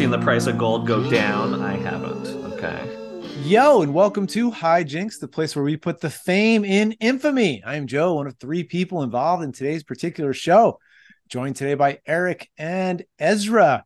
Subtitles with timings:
[0.00, 1.60] seen the price of gold go down?
[1.60, 2.26] I haven't.
[2.54, 3.20] Okay.
[3.42, 7.62] Yo, and welcome to High Jinx, the place where we put the fame in infamy.
[7.62, 10.78] I am Joe, one of three people involved in today's particular show,
[11.28, 13.84] joined today by Eric and Ezra.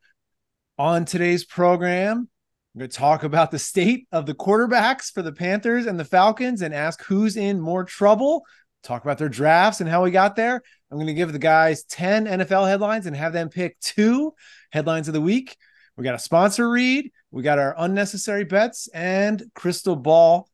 [0.78, 2.28] On today's program,
[2.76, 6.04] we're going to talk about the state of the quarterbacks for the Panthers and the
[6.04, 8.44] Falcons and ask who's in more trouble.
[8.84, 10.62] Talk about their drafts and how we got there.
[10.92, 14.32] I'm going to give the guys 10 NFL headlines and have them pick two
[14.70, 15.56] headlines of the week.
[15.96, 20.48] We got a sponsor read, we got our unnecessary bets, and crystal ball.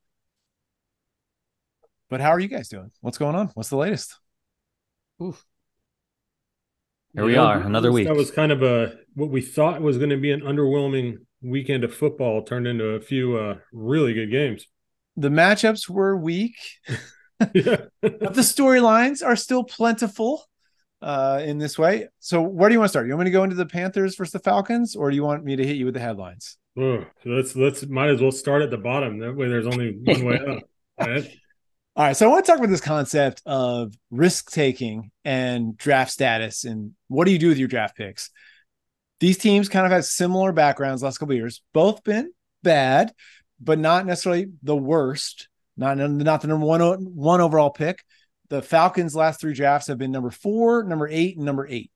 [2.09, 2.91] But how are you guys doing?
[3.01, 3.51] What's going on?
[3.55, 4.19] What's the latest?
[5.23, 5.45] Oof.
[7.15, 8.07] Here we are, another week.
[8.07, 11.85] That was kind of a what we thought was going to be an underwhelming weekend
[11.85, 14.67] of football turned into a few uh, really good games.
[15.17, 16.57] The matchups were weak.
[17.41, 17.55] but
[18.03, 20.45] the storylines are still plentiful
[21.03, 22.09] uh, in this way.
[22.19, 23.07] So, where do you want to start?
[23.07, 25.45] You want me to go into the Panthers versus the Falcons, or do you want
[25.45, 26.57] me to hit you with the headlines?
[26.79, 29.19] Oh, so let's let's might as well start at the bottom.
[29.19, 30.63] That way, there's only one way up.
[31.01, 31.31] Right?
[31.97, 36.11] All right, so I want to talk about this concept of risk taking and draft
[36.11, 38.29] status, and what do you do with your draft picks?
[39.19, 41.63] These teams kind of have similar backgrounds last couple years.
[41.73, 43.13] Both been bad,
[43.61, 45.49] but not necessarily the worst.
[45.77, 46.81] Not not the number one
[47.15, 48.05] one overall pick,
[48.51, 51.91] the Falcons' last three drafts have been number four, number eight, and number eight.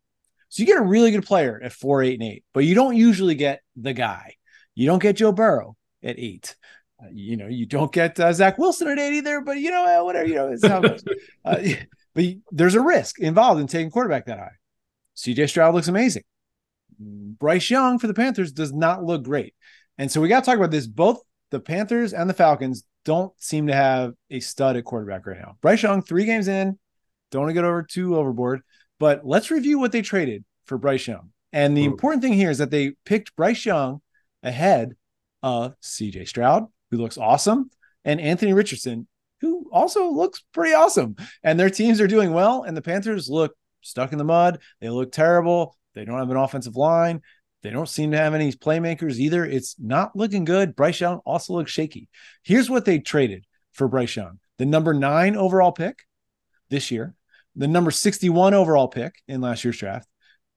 [0.48, 2.96] So you get a really good player at four, eight, and eight, but you don't
[2.96, 4.36] usually get the guy.
[4.74, 6.54] You don't get Joe Burrow at eight.
[7.02, 9.40] Uh, you know, you don't get uh, Zach Wilson at eight either.
[9.40, 10.28] But you know, uh, whatever.
[10.28, 11.02] You know, it's how it
[11.44, 11.56] uh,
[12.14, 14.52] but there's a risk involved in taking quarterback that high.
[15.16, 16.22] CJ Stroud looks amazing.
[16.98, 19.54] Bryce Young for the Panthers does not look great.
[19.98, 20.86] And so we got to talk about this.
[20.86, 25.38] Both the Panthers and the Falcons don't seem to have a stud at quarterback right
[25.38, 25.56] now.
[25.60, 26.78] Bryce Young, three games in,
[27.30, 28.62] don't want to get over too overboard,
[28.98, 31.30] but let's review what they traded for Bryce Young.
[31.52, 31.90] And the Ooh.
[31.90, 34.00] important thing here is that they picked Bryce Young
[34.42, 34.94] ahead
[35.42, 37.70] of CJ Stroud, who looks awesome,
[38.04, 39.06] and Anthony Richardson,
[39.40, 41.16] who also looks pretty awesome.
[41.42, 44.60] And their teams are doing well, and the Panthers look stuck in the mud.
[44.80, 45.76] They look terrible.
[45.94, 47.20] They don't have an offensive line.
[47.64, 49.42] They don't seem to have any playmakers either.
[49.42, 50.76] It's not looking good.
[50.76, 52.10] Bryce Young also looks shaky.
[52.42, 56.00] Here's what they traded for Bryce Young the number nine overall pick
[56.68, 57.14] this year,
[57.56, 60.06] the number 61 overall pick in last year's draft,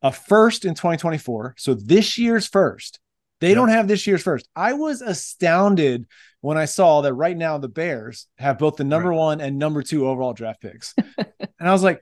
[0.01, 1.55] a first in 2024.
[1.57, 2.99] So this year's first.
[3.39, 3.55] They yep.
[3.55, 4.49] don't have this year's first.
[4.55, 6.07] I was astounded
[6.41, 9.17] when I saw that right now the Bears have both the number right.
[9.17, 10.93] one and number two overall draft picks.
[11.17, 11.27] and
[11.59, 12.01] I was like,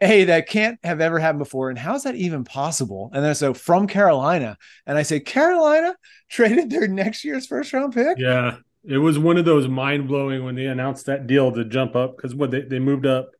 [0.00, 1.70] hey, that can't have ever happened before.
[1.70, 3.10] And how's that even possible?
[3.12, 4.56] And then so from Carolina,
[4.86, 5.94] and I say, Carolina
[6.28, 8.18] traded their next year's first round pick.
[8.18, 8.56] Yeah.
[8.86, 12.16] It was one of those mind blowing when they announced that deal to jump up
[12.16, 13.30] because what they, they moved up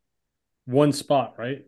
[0.65, 1.63] one spot, right?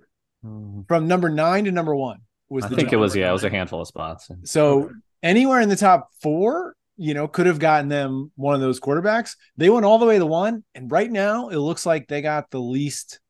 [0.44, 0.82] Mm-hmm.
[0.88, 3.50] From number nine to number one was I think it was, yeah, it was a
[3.50, 4.30] handful of spots.
[4.44, 4.90] So
[5.22, 9.32] anywhere in the top four, you know, could have gotten them one of those quarterbacks.
[9.58, 10.64] They went all the way to one.
[10.74, 13.20] And right now it looks like they got the least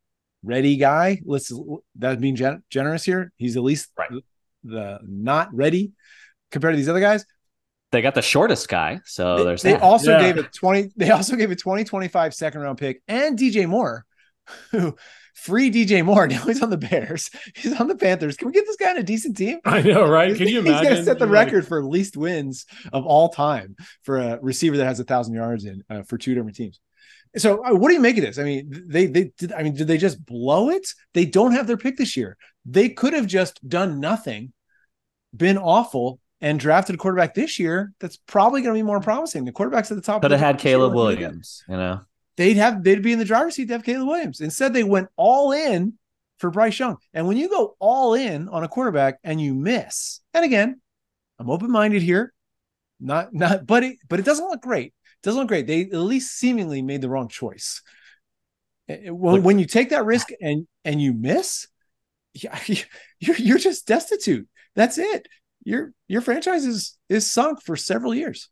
[0.43, 1.21] ready guy.
[1.25, 1.53] Let's
[1.97, 3.33] that being gen- generous here.
[3.37, 4.11] He's at least right.
[4.11, 4.23] the,
[4.65, 5.93] the, not ready
[6.51, 7.25] compared to these other guys.
[7.93, 9.63] They got the shortest guy, so they, there's.
[9.63, 9.83] They that.
[9.83, 10.21] also yeah.
[10.33, 10.91] gave a twenty.
[10.97, 14.05] They also gave a 2025 second round pick and DJ Moore,
[14.71, 14.97] who
[15.37, 16.27] free DJ Moore.
[16.37, 17.31] Now he's on the Bears.
[17.55, 18.37] He's on the Panthers.
[18.37, 19.61] Can we get this guy on a decent team?
[19.65, 20.37] I know, right?
[20.37, 20.79] Can you imagine?
[20.79, 21.69] He's going to set the record like...
[21.69, 25.85] for least wins of all time for a receiver that has a thousand yards in
[25.89, 26.81] uh, for two different teams.
[27.37, 28.39] So, uh, what do you make of this?
[28.39, 29.53] I mean, they they did.
[29.53, 30.89] I mean, did they just blow it?
[31.13, 32.37] They don't have their pick this year.
[32.65, 34.53] They could have just done nothing,
[35.37, 39.45] been awful, and drafted a quarterback this year that's probably going to be more promising.
[39.45, 41.63] The quarterbacks at the top could have had Caleb Williams.
[41.69, 42.01] You know,
[42.37, 44.41] they'd have they'd be in the driver's seat to have Caleb Williams.
[44.41, 45.95] Instead, they went all in
[46.39, 46.97] for Bryce Young.
[47.13, 50.81] And when you go all in on a quarterback and you miss, and again,
[51.39, 52.33] I'm open minded here,
[52.99, 54.95] not not, but it but it doesn't look great
[55.27, 55.67] doesn't look great.
[55.67, 57.83] They at least seemingly made the wrong choice.
[58.89, 61.67] When, when you take that risk and and you miss,
[62.33, 62.57] yeah,
[63.19, 64.49] you're you're just destitute.
[64.77, 65.27] That's it.
[65.65, 68.49] Your your franchise is is sunk for several years.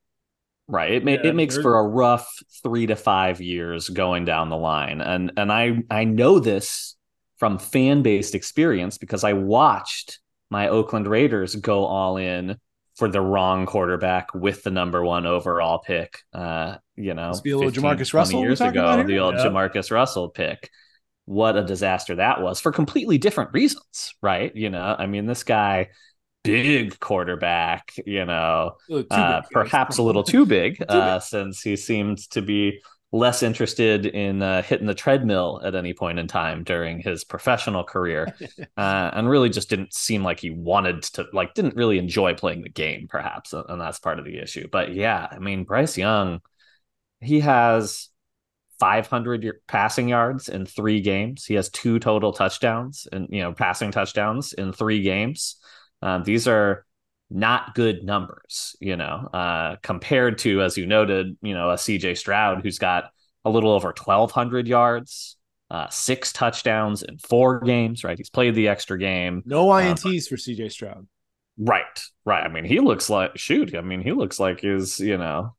[0.67, 0.93] Right.
[0.95, 2.29] It ma- yeah, it makes for a rough
[2.65, 6.97] three to five years going down the line, and and I I know this
[7.37, 10.19] from fan based experience because I watched
[10.51, 12.59] my Oakland Raiders go all in
[12.97, 16.21] for the wrong quarterback with the number one overall pick.
[16.33, 19.45] Uh, you know, be a little 15, Jamarcus Russell years ago, the old yeah.
[19.47, 20.71] Jamarcus Russell pick.
[21.27, 24.55] What a disaster that was for completely different reasons, right?
[24.55, 25.89] You know, I mean, this guy,
[26.45, 28.73] big quarterback, you know,
[29.11, 32.81] uh, perhaps a little too big, uh, since he seemed to be
[33.15, 37.85] less interested in uh, hitting the treadmill at any point in time during his professional
[37.85, 38.35] career,
[38.77, 42.63] uh, and really just didn't seem like he wanted to, like, didn't really enjoy playing
[42.63, 44.67] the game, perhaps, and that's part of the issue.
[44.71, 46.41] But yeah, I mean, Bryce Young,
[47.21, 48.09] he has
[48.81, 51.45] 500 passing yards in three games.
[51.45, 55.57] He has two total touchdowns and you know passing touchdowns in three games.
[56.03, 56.85] Um, these are
[57.35, 62.17] not good numbers, you know, uh, compared to, as you noted, you know, a CJ
[62.17, 63.11] Stroud who's got
[63.45, 65.37] a little over 1,200 yards,
[65.69, 68.17] uh, six touchdowns in four games, right?
[68.17, 69.43] He's played the extra game.
[69.45, 71.09] No INTs um, for CJ Stroud.
[71.59, 72.45] Right, right.
[72.45, 75.57] I mean, he looks like, shoot, I mean, he looks like is, you know,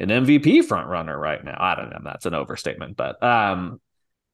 [0.00, 1.56] an MVP front runner right now.
[1.58, 2.00] I don't know.
[2.04, 3.80] That's an overstatement, but um,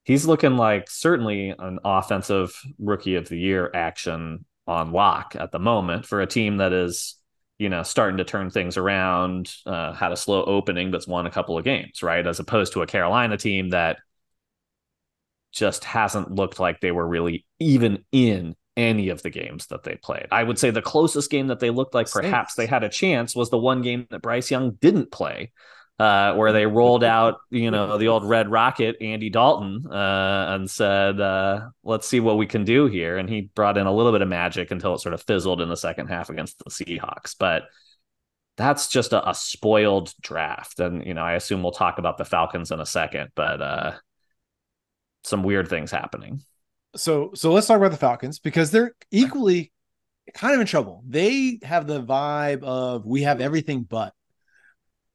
[0.02, 5.58] he's looking like certainly an offensive rookie of the year action on lock at the
[5.58, 7.16] moment for a team that is,
[7.58, 11.30] you know, starting to turn things around, uh, had a slow opening, but's won a
[11.30, 12.26] couple of games, right?
[12.26, 13.98] As opposed to a Carolina team that
[15.52, 19.94] just hasn't looked like they were really even in any of the games that they
[19.96, 20.26] played.
[20.30, 23.34] I would say the closest game that they looked like perhaps they had a chance
[23.34, 25.52] was the one game that Bryce Young didn't play
[25.98, 30.70] uh, where they rolled out, you know, the old Red Rocket, Andy Dalton, uh, and
[30.70, 34.12] said, uh, "Let's see what we can do here." And he brought in a little
[34.12, 37.34] bit of magic until it sort of fizzled in the second half against the Seahawks.
[37.38, 37.64] But
[38.56, 42.24] that's just a, a spoiled draft, and you know, I assume we'll talk about the
[42.24, 43.92] Falcons in a second, but uh,
[45.24, 46.40] some weird things happening.
[46.94, 49.72] So, so let's talk about the Falcons because they're equally
[50.32, 51.02] kind of in trouble.
[51.06, 54.14] They have the vibe of we have everything but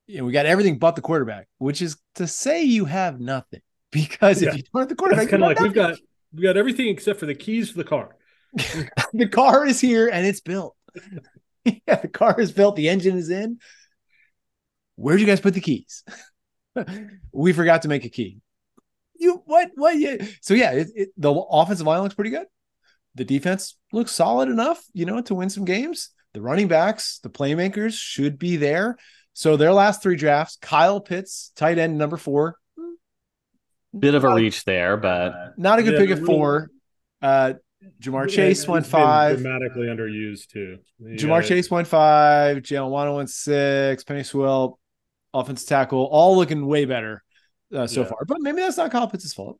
[0.07, 3.61] you know, we got everything but the quarterback, which is to say you have nothing.
[3.91, 4.49] Because yeah.
[4.49, 5.69] if you don't have the quarterback, it's kind of like nothing.
[5.69, 5.99] we've got
[6.33, 8.15] we got everything except for the keys for the car.
[9.13, 10.75] the car is here and it's built.
[11.65, 13.59] yeah, the car is built, the engine is in.
[14.95, 16.03] Where'd you guys put the keys?
[17.33, 18.39] we forgot to make a key.
[19.15, 20.17] You what what yeah.
[20.41, 22.47] So yeah, it, it, the offensive line looks pretty good.
[23.15, 26.09] The defense looks solid enough, you know, to win some games.
[26.33, 28.97] The running backs, the playmakers should be there.
[29.33, 32.57] So their last three drafts, Kyle Pitts, tight end number four.
[33.97, 36.69] Bit of a reach there, but not a good yeah, pick at four.
[37.21, 37.53] Uh,
[38.01, 39.41] Ja'Marr Chase went five.
[39.41, 40.77] Dramatically underused too.
[41.01, 42.57] Ja'Marr Chase went five.
[42.57, 44.03] Jalen Waddle went six.
[44.03, 44.79] Penei Sewell,
[45.33, 47.23] offensive tackle, all looking way better
[47.75, 48.07] uh, so yeah.
[48.07, 48.19] far.
[48.25, 49.59] But maybe that's not Kyle Pitts' fault.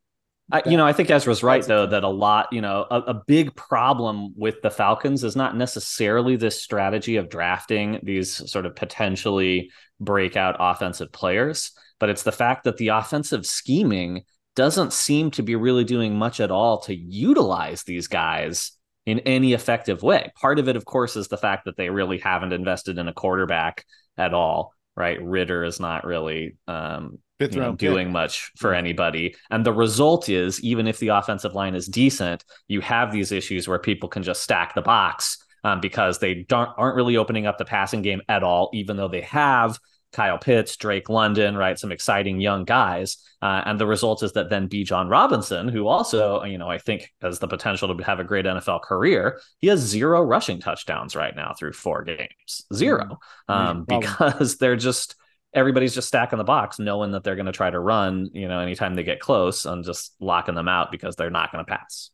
[0.52, 3.14] I, you know, I think Ezra's right though that a lot, you know, a, a,
[3.14, 8.76] big problem with the Falcons is not necessarily this strategy of drafting these sort of
[8.76, 14.24] potentially breakout offensive players, but it's the fact that the offensive scheming
[14.56, 18.72] doesn't seem to be really doing much at all to utilize these guys
[19.06, 20.32] in any effective way.
[20.40, 23.14] Part of it, of course, is the fact that they really haven't invested in a
[23.14, 23.86] quarterback
[24.18, 24.74] at all.
[24.96, 29.36] Right, Ridder is not really um, you know, doing much for anybody.
[29.50, 33.68] And the result is, even if the offensive line is decent, you have these issues
[33.68, 37.58] where people can just stack the box um, because they don't aren't really opening up
[37.58, 39.80] the passing game at all, even though they have
[40.12, 41.80] Kyle Pitts, Drake London, right?
[41.80, 43.18] Some exciting young guys.
[43.42, 47.12] Uh, and the result is that then Bijan Robinson, who also, you know, I think
[47.22, 51.36] has the potential to have a great NFL career, he has zero rushing touchdowns right
[51.36, 52.66] now through four games.
[52.74, 53.52] 0 mm-hmm.
[53.52, 55.16] um, because they're just
[55.54, 58.60] everybody's just stacking the box, knowing that they're going to try to run, you know,
[58.60, 62.12] anytime they get close and just locking them out because they're not going to pass.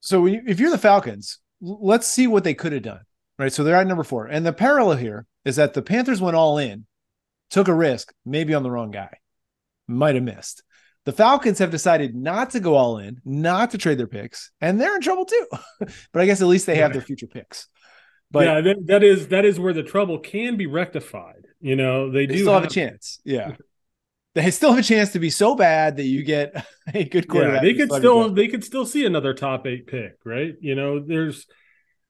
[0.00, 3.00] So if you're the Falcons, let's see what they could have done.
[3.38, 3.52] Right.
[3.52, 4.26] So they're at number four.
[4.26, 6.86] And the parallel here is that the Panthers went all in,
[7.50, 9.18] took a risk, maybe on the wrong guy,
[9.86, 10.62] might have missed.
[11.04, 14.80] The Falcons have decided not to go all in, not to trade their picks, and
[14.80, 15.46] they're in trouble too.
[15.80, 17.68] but I guess at least they have their future picks.
[18.30, 21.46] But yeah, that, that is that is where the trouble can be rectified.
[21.60, 23.20] You know, they, they do still have, have, a chance.
[23.24, 23.56] Yeah.
[24.34, 27.62] They still have a chance to be so bad that you get a good quarterback.
[27.62, 30.54] Yeah, they could still they could still see another top eight pick, right?
[30.60, 31.46] You know, there's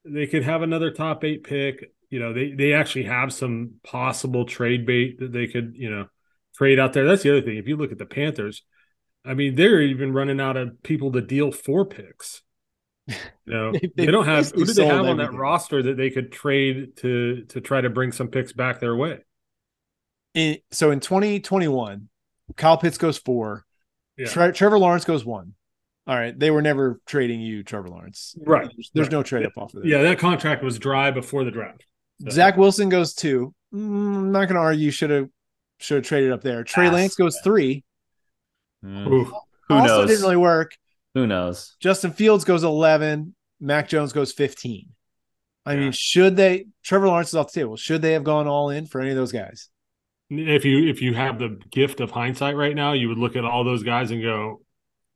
[0.05, 1.93] they could have another top eight pick.
[2.11, 6.07] You know, they they actually have some possible trade bait that they could, you know,
[6.57, 7.07] trade out there.
[7.07, 7.59] That's the other thing.
[7.59, 8.65] If you look at the Panthers,
[9.25, 12.43] I mean, they're even running out of people to deal four picks.
[13.47, 14.51] No, they, they, they, don't have.
[14.51, 17.91] Who do they have on that roster that they could trade to to try to
[17.91, 19.19] bring some picks back their way?
[20.35, 22.09] In, so in 2021,
[22.57, 23.65] Kyle Pitts goes four.
[24.17, 24.27] Yeah.
[24.27, 25.55] Tre- Trevor Lawrence goes one.
[26.07, 28.37] All right, they were never trading you, Trevor Lawrence.
[28.41, 28.71] Right.
[28.77, 29.13] There's, there's right.
[29.13, 29.89] no trade up off of that.
[29.89, 31.85] Yeah, that contract was dry before the draft.
[32.23, 32.31] So.
[32.31, 33.55] Zach Wilson goes two.
[33.75, 34.91] Mm, I'm not going to argue.
[34.91, 35.29] Should have
[35.79, 36.65] should have traded up there.
[36.65, 37.85] Trey Lance goes three.
[38.85, 39.05] Mm.
[39.05, 39.33] Who
[39.69, 40.09] also knows?
[40.09, 40.77] didn't really work.
[41.17, 41.77] Who knows?
[41.81, 43.35] Justin Fields goes 11.
[43.59, 44.91] Mac Jones goes 15.
[45.65, 45.81] I yeah.
[45.81, 46.67] mean, should they?
[46.85, 47.79] Trevor Lawrence is off the table.
[47.79, 49.71] Should they have gone all in for any of those guys?
[50.29, 53.47] if you if you have the gift of hindsight right now, you would look at
[53.47, 54.61] all those guys and go,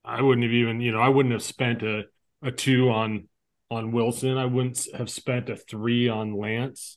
[0.02, 2.04] I wouldn't have even, you know, I wouldn't have spent a
[2.42, 3.28] a two on
[3.70, 4.38] on Wilson.
[4.38, 6.96] I wouldn't have spent a three on Lance.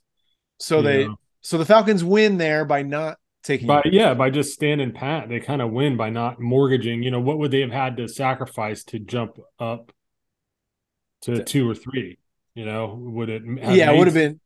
[0.60, 1.16] So they know.
[1.42, 5.30] so the Falcons win there by not taking by yeah, by just standing pat.
[5.30, 7.04] They kind of win by not mortgaging.
[7.04, 9.92] You know, what would they have had to sacrifice to jump up
[11.24, 12.18] to two or three?
[12.56, 14.40] You know, would it Yeah, it would have been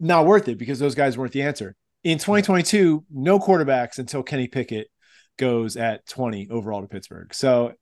[0.00, 4.48] not worth it because those guys weren't the answer in 2022, no quarterbacks until Kenny
[4.48, 4.88] Pickett
[5.36, 7.32] goes at 20 overall to Pittsburgh.
[7.34, 7.72] So,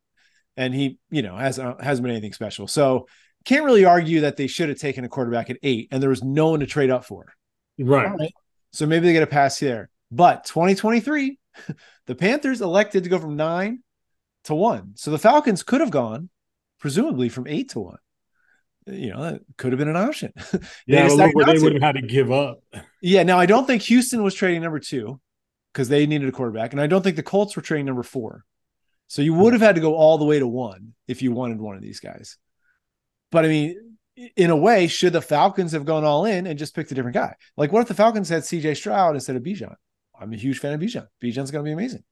[0.57, 2.67] and he, you know, has uh, hasn't been anything special.
[2.67, 3.07] So,
[3.45, 6.25] can't really argue that they should have taken a quarterback at eight, and there was
[6.25, 7.27] no one to trade up for.
[7.79, 8.11] Right.
[8.19, 8.33] right.
[8.73, 9.91] So maybe they get a pass there.
[10.11, 11.39] But 2023,
[12.07, 13.83] the Panthers elected to go from nine
[14.45, 14.93] to one.
[14.97, 16.31] So the Falcons could have gone,
[16.79, 17.99] presumably, from eight to one
[18.87, 20.33] you know, that could have been an option.
[20.87, 22.63] yeah, they, they would have had to give up.
[23.01, 25.21] Yeah, now I don't think Houston was trading number two
[25.73, 28.45] because they needed a quarterback, and I don't think the Colts were trading number four.
[29.09, 31.61] So you would have had to go all the way to one if you wanted
[31.61, 32.39] one of these guys.
[33.31, 33.97] But I mean,
[34.37, 37.15] in a way, should the Falcons have gone all in and just picked a different
[37.15, 37.35] guy?
[37.57, 39.75] Like, what if the Falcons had CJ Stroud instead of Bijan?
[40.21, 41.07] I'm a huge fan of Bijan.
[41.23, 42.05] Bijan's going to be amazing.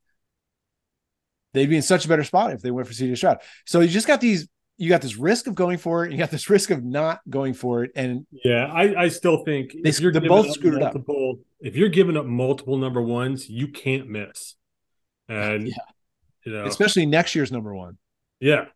[1.53, 3.39] They'd be in such a better spot if they went for CJ Stroud.
[3.65, 6.19] So you just got these you got this risk of going for it, and you
[6.19, 9.89] got this risk of not going for it, and yeah, I, I still think they,
[9.89, 11.47] if you're both screwed multiple, up.
[11.61, 14.57] If you're giving up multiple number ones, you can't miss,
[15.29, 15.75] and yeah.
[16.45, 17.99] you know, especially next year's number one.
[18.41, 18.67] Yeah,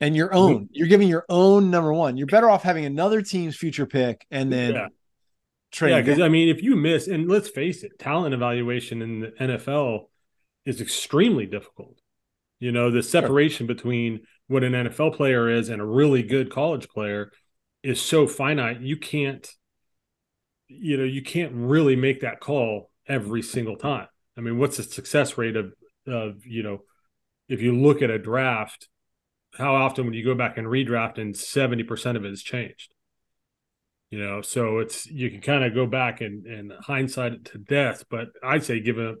[0.00, 2.16] and your own, you're giving your own number one.
[2.16, 4.74] You're better off having another team's future pick and then.
[4.74, 4.88] Yeah.
[5.74, 9.20] Trade yeah, because I mean, if you miss, and let's face it, talent evaluation in
[9.20, 10.04] the NFL
[10.64, 11.98] is extremely difficult.
[12.60, 13.74] You know, the separation sure.
[13.74, 17.32] between what an NFL player is and a really good college player
[17.82, 18.82] is so finite.
[18.82, 19.50] You can't,
[20.68, 24.06] you know, you can't really make that call every single time.
[24.38, 25.72] I mean, what's the success rate of,
[26.06, 26.82] of you know,
[27.48, 28.88] if you look at a draft,
[29.54, 32.93] how often would you go back and redraft and 70% of it has changed?
[34.14, 37.58] You know, so it's you can kind of go back and, and hindsight it to
[37.58, 39.16] death, but I'd say given up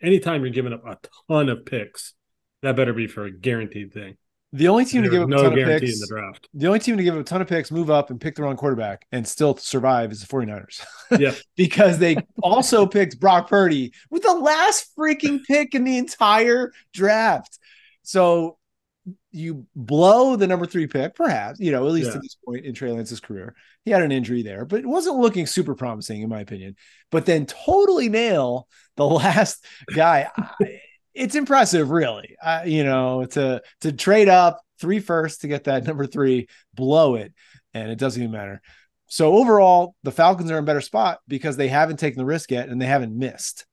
[0.00, 0.98] anytime you're giving up a
[1.28, 2.14] ton of picks,
[2.62, 4.16] that better be for a guaranteed thing.
[4.52, 6.48] The only team to give up no a ton of picks in the draft.
[6.54, 8.44] The only team to give up a ton of picks, move up and pick the
[8.44, 10.80] wrong quarterback and still survive is the 49ers.
[11.18, 11.34] Yeah.
[11.56, 17.58] because they also picked Brock Purdy with the last freaking pick in the entire draft.
[18.04, 18.58] So
[19.30, 22.16] you blow the number three pick, perhaps, you know, at least yeah.
[22.16, 23.54] at this point in Trey Lance's career.
[23.84, 26.76] He had an injury there, but it wasn't looking super promising, in my opinion.
[27.10, 30.30] But then totally nail the last guy
[31.16, 32.36] it's impressive, really.
[32.40, 37.16] Uh, you know, to to trade up three first to get that number three, blow
[37.16, 37.32] it,
[37.74, 38.60] and it doesn't even matter.
[39.08, 42.50] So overall, the Falcons are in a better spot because they haven't taken the risk
[42.50, 43.66] yet and they haven't missed.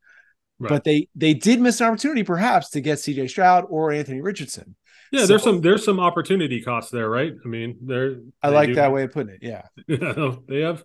[0.60, 0.70] Right.
[0.70, 3.28] But they they did miss an opportunity, perhaps, to get C.J.
[3.28, 4.76] Stroud or Anthony Richardson.
[5.14, 7.34] Yeah, so, there's some there's some opportunity costs there, right?
[7.46, 8.16] I mean, there.
[8.42, 9.44] I like that way of putting it.
[9.44, 9.62] Yeah,
[10.48, 10.84] they have,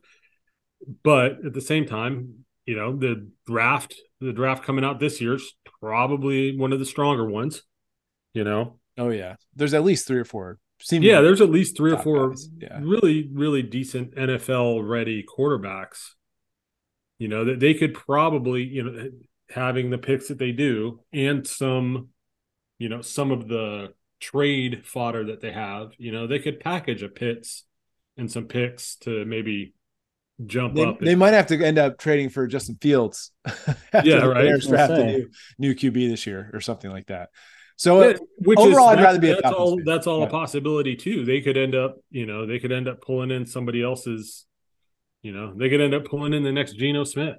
[1.02, 5.36] but at the same time, you know, the draft the draft coming out this year
[5.36, 7.62] is probably one of the stronger ones.
[8.34, 8.78] You know.
[8.98, 10.58] Oh yeah, there's at least three or four.
[10.90, 12.78] Yeah, there's at least three or four yeah.
[12.82, 16.10] really really decent NFL ready quarterbacks.
[17.18, 19.10] You know that they could probably you know
[19.48, 22.08] having the picks that they do and some
[22.78, 25.92] you know some of the trade fodder that they have.
[25.98, 27.64] You know they could package a Pitts
[28.16, 29.74] and some picks to maybe
[30.46, 31.00] jump they, up.
[31.00, 33.30] They might have to end up trading for Justin Fields.
[34.04, 34.44] yeah, right.
[34.44, 37.30] Bears draft a new, new QB this year or something like that.
[37.76, 39.80] So yeah, which overall, is, I'd rather be that's all.
[39.84, 40.26] That's all yeah.
[40.26, 41.24] a possibility too.
[41.24, 44.44] They could end up, you know, they could end up pulling in somebody else's.
[45.22, 47.36] You know, they could end up pulling in the next Geno Smith.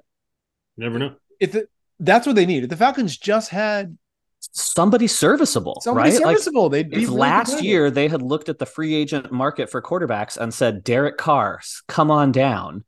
[0.76, 1.14] never know.
[1.40, 1.66] If the,
[1.98, 2.62] that's what they need.
[2.62, 3.96] If the Falcons just had
[4.40, 6.18] somebody serviceable, somebody right?
[6.18, 6.64] serviceable.
[6.64, 7.64] Like, They'd be really last good.
[7.64, 11.60] year they had looked at the free agent market for quarterbacks and said, Derek Carr,
[11.88, 12.84] come on down.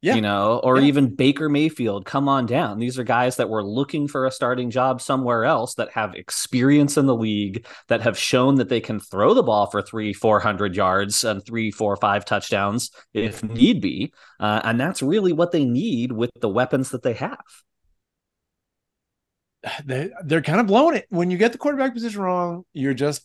[0.00, 0.16] Yeah.
[0.16, 0.86] You know, or yeah.
[0.86, 2.80] even Baker Mayfield, come on down.
[2.80, 6.96] These are guys that were looking for a starting job somewhere else that have experience
[6.96, 10.74] in the league, that have shown that they can throw the ball for three, 400
[10.74, 14.12] yards and three, four, five touchdowns if need be.
[14.40, 17.38] Uh, and that's really what they need with the weapons that they have.
[19.84, 21.06] They, they're kind of blowing it.
[21.08, 23.24] When you get the quarterback position wrong, you're just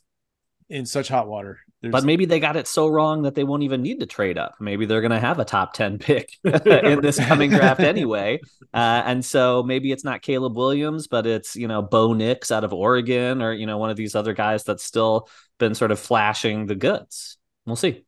[0.69, 1.59] in such hot water.
[1.81, 1.91] There's...
[1.91, 4.55] But maybe they got it so wrong that they won't even need to trade up.
[4.59, 8.39] Maybe they're going to have a top 10 pick in this coming draft anyway.
[8.73, 12.63] Uh, and so maybe it's not Caleb Williams, but it's, you know, Bo Nix out
[12.63, 15.29] of Oregon or, you know, one of these other guys that's still
[15.59, 17.37] been sort of flashing the goods.
[17.65, 18.03] We'll see.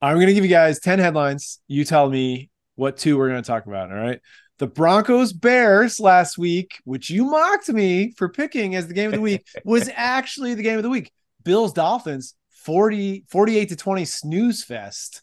[0.00, 1.60] I'm going to give you guys 10 headlines.
[1.66, 3.90] You tell me what two we're going to talk about.
[3.90, 4.20] All right.
[4.58, 9.14] The Broncos Bears last week, which you mocked me for picking as the game of
[9.14, 11.12] the week, was actually the game of the week.
[11.44, 15.22] Bills Dolphins 40 48 to 20 snooze fest.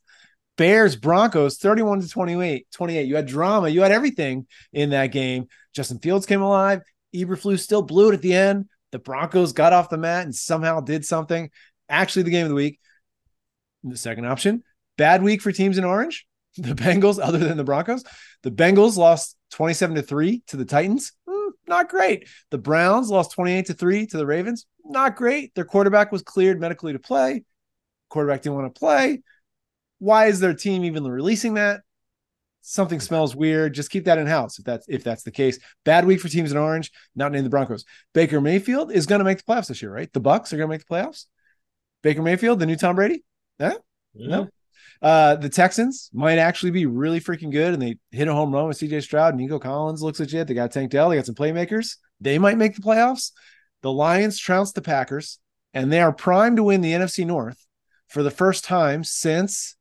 [0.57, 2.67] Bears Broncos 31 to 28.
[2.71, 3.07] 28.
[3.07, 5.47] You had drama, you had everything in that game.
[5.73, 6.81] Justin Fields came alive.
[7.13, 8.65] Eberflus still blew it at the end.
[8.93, 11.49] The Broncos got off the mat and somehow did something.
[11.89, 12.79] Actually, the game of the week.
[13.83, 14.63] The second option,
[14.97, 16.25] bad week for teams in orange.
[16.57, 18.03] The Bengals, other than the Broncos,
[18.43, 21.12] the Bengals lost 27 to 3 to the Titans.
[21.27, 22.29] Mm, not great.
[22.50, 24.65] The Browns lost 28 to 3 to the Ravens.
[24.85, 25.53] Not great.
[25.55, 27.43] Their quarterback was cleared medically to play.
[28.09, 29.21] Quarterback didn't want to play.
[30.00, 31.81] Why is their team even releasing that?
[32.62, 33.74] Something smells weird.
[33.74, 35.59] Just keep that in house if that's if that's the case.
[35.83, 37.85] Bad week for teams in orange, not named the Broncos.
[38.13, 40.12] Baker Mayfield is going to make the playoffs this year, right?
[40.12, 41.25] The Bucs are going to make the playoffs.
[42.01, 43.24] Baker Mayfield, the new Tom Brady?
[43.59, 43.74] Yeah.
[44.15, 44.50] No.
[45.01, 48.67] Uh, the Texans might actually be really freaking good, and they hit a home run
[48.67, 49.35] with CJ Stroud.
[49.35, 50.47] Nico Collins looks legit.
[50.47, 51.09] They got Tank Dell.
[51.09, 51.97] They got some playmakers.
[52.21, 53.31] They might make the playoffs.
[53.81, 55.39] The Lions trounced the Packers,
[55.73, 57.65] and they are primed to win the NFC North
[58.07, 59.75] for the first time since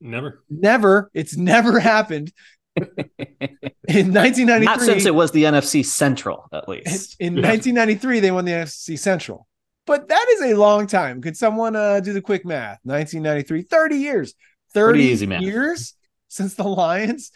[0.00, 1.10] never, never.
[1.14, 2.32] It's never happened.
[2.76, 7.16] in 1993, not since it was the NFC Central, at least.
[7.18, 7.50] In, in yeah.
[7.50, 9.48] 1993, they won the NFC Central
[9.86, 11.20] but that is a long time.
[11.22, 12.78] Could someone uh, do the quick math?
[12.84, 14.34] 1993, 30 years.
[14.72, 15.94] 30 easy, years
[16.28, 17.32] since the Lions.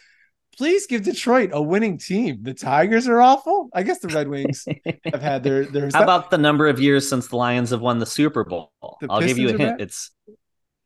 [0.57, 2.39] Please give Detroit a winning team.
[2.41, 3.69] The Tigers are awful.
[3.73, 4.65] I guess the Red Wings
[5.05, 5.83] have had their their.
[5.85, 6.03] How stuff.
[6.03, 8.71] about the number of years since the Lions have won the Super Bowl?
[8.81, 9.77] The I'll Pistons give you a hint.
[9.77, 9.81] Bad?
[9.81, 10.11] It's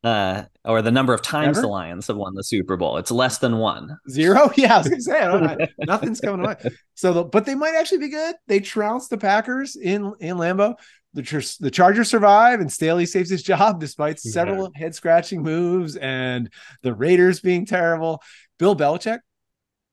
[0.04, 1.68] uh, or the number of times Ever?
[1.68, 2.98] the Lions have won the Super Bowl.
[2.98, 3.98] It's less than one.
[4.10, 4.50] Zero?
[4.58, 6.56] Yeah, I was gonna say nothing's coming away.
[6.96, 8.36] So, the, but they might actually be good.
[8.48, 10.75] They trounced the Packers in in Lambeau
[11.13, 14.84] the, the Chargers survive and Staley saves his job despite several yeah.
[14.84, 16.52] head scratching moves and
[16.84, 18.22] the Raiders being terrible.
[18.58, 19.19] Bill Belichick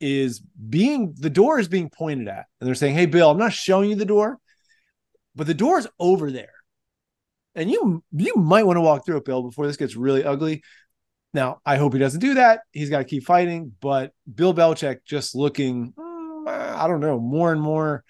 [0.00, 3.52] is being the door is being pointed at, and they're saying, Hey, Bill, I'm not
[3.52, 4.38] showing you the door,
[5.35, 6.52] but the door is over there.
[7.55, 10.62] And you you might want to walk through it, Bill, before this gets really ugly.
[11.33, 12.61] Now, I hope he doesn't do that.
[12.72, 17.52] He's got to keep fighting, but Bill Belichick just looking, mm, I don't know, more
[17.52, 18.05] and more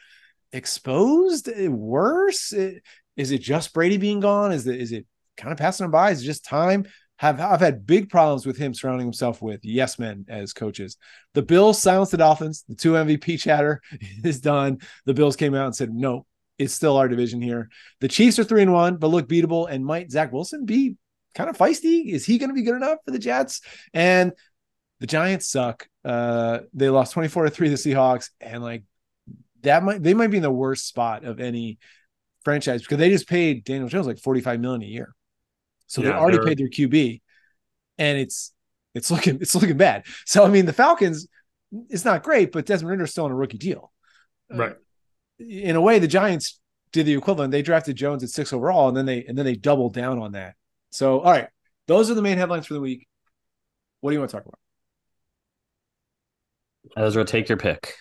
[0.53, 2.75] exposed eh, worse eh,
[3.17, 5.07] is it just brady being gone is it is it
[5.37, 6.87] kind of passing him by is it just time
[7.19, 10.97] have I've had big problems with him surrounding himself with yes men as coaches.
[11.35, 12.65] The Bills silenced the Dolphins.
[12.69, 13.81] The Tua MVP chatter
[14.23, 14.79] is done.
[15.07, 16.27] The Bills came out and said, no,
[16.59, 17.71] it's still our division here.
[18.01, 19.69] The Chiefs are three and one, but look beatable.
[19.71, 20.97] And might Zach Wilson be
[21.35, 22.11] kind of feisty?
[22.11, 23.63] Is he going to be good enough for the Jets?
[23.95, 24.33] And
[25.01, 25.89] the Giants suck.
[26.05, 28.31] Uh, they lost 24 to 3 to the Seahawks.
[28.41, 28.85] And like
[29.67, 31.79] that might they might be in the worst spot of any
[32.45, 35.15] franchise because they just paid Daniel Jones like 45 million a year.
[35.89, 37.21] So yeah, they already paid their QB
[37.99, 38.53] and it's
[38.95, 40.05] it's looking it's looking bad.
[40.25, 41.27] So I mean the Falcons
[41.89, 43.93] it's not great, but Desmond Ridder's still on a rookie deal.
[44.53, 44.73] Uh, right.
[44.73, 44.75] Uh,
[45.45, 46.61] in a way, the Giants
[46.93, 47.51] did the equivalent.
[47.51, 50.33] They drafted Jones at six overall, and then they and then they doubled down on
[50.33, 50.55] that.
[50.91, 51.49] So all right,
[51.89, 53.07] those are the main headlines for the week.
[54.01, 54.59] What do you want to talk about?
[56.97, 57.97] Ezra, take your pick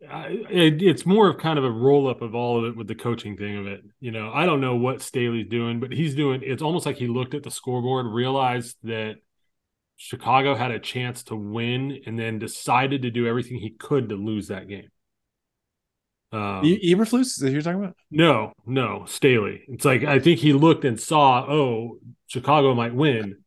[0.00, 2.94] it, it's more of kind of a roll up of all of it with the
[2.94, 3.82] coaching thing of it.
[4.00, 6.42] You know, I don't know what Staley's doing, but he's doing.
[6.42, 9.16] It's almost like he looked at the scoreboard, realized that
[9.96, 14.16] Chicago had a chance to win, and then decided to do everything he could to
[14.16, 14.88] lose that game.
[16.32, 17.96] Um, Eberflus is that who you're talking about?
[18.10, 19.64] No, no, Staley.
[19.68, 23.38] It's like I think he looked and saw, oh, Chicago might win.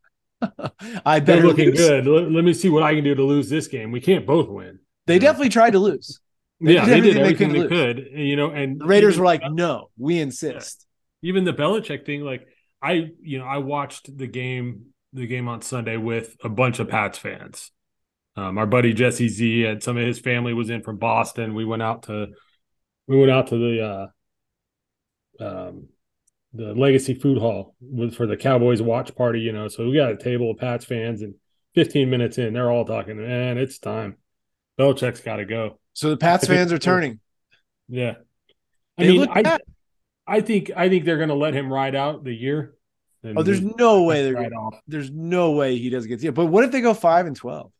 [1.05, 1.77] I bet looking lose.
[1.77, 2.05] good.
[2.05, 3.91] Let, let, me see what I can do to lose this game.
[3.91, 4.79] We can't both win.
[5.07, 6.19] They definitely tried to lose.
[6.63, 8.49] They yeah, did they did everything they, could, they could, you know.
[8.49, 10.87] And the Raiders were like, "No, we insist."
[11.21, 12.47] Even the Belichick thing, like
[12.81, 16.89] I, you know, I watched the game, the game on Sunday with a bunch of
[16.89, 17.71] Pats fans.
[18.35, 21.53] Um, our buddy Jesse Z and some of his family was in from Boston.
[21.53, 22.27] We went out to,
[23.07, 24.11] we went out to the,
[25.39, 25.87] uh, um,
[26.53, 29.41] the Legacy Food Hall with for the Cowboys watch party.
[29.41, 31.35] You know, so we got a table of Pats fans, and
[31.75, 34.17] 15 minutes in, they're all talking, man, it's time.
[34.79, 35.79] Belichick's got to go.
[35.93, 37.19] So the Pats fans are turning.
[37.87, 38.15] Yeah.
[38.97, 39.59] I they mean, I,
[40.27, 42.75] I think I think they're going to let him ride out the year.
[43.25, 44.79] Oh, there's no way they're gonna, off.
[44.87, 46.29] There's no way he doesn't get the.
[46.31, 47.71] But what if they go five and twelve?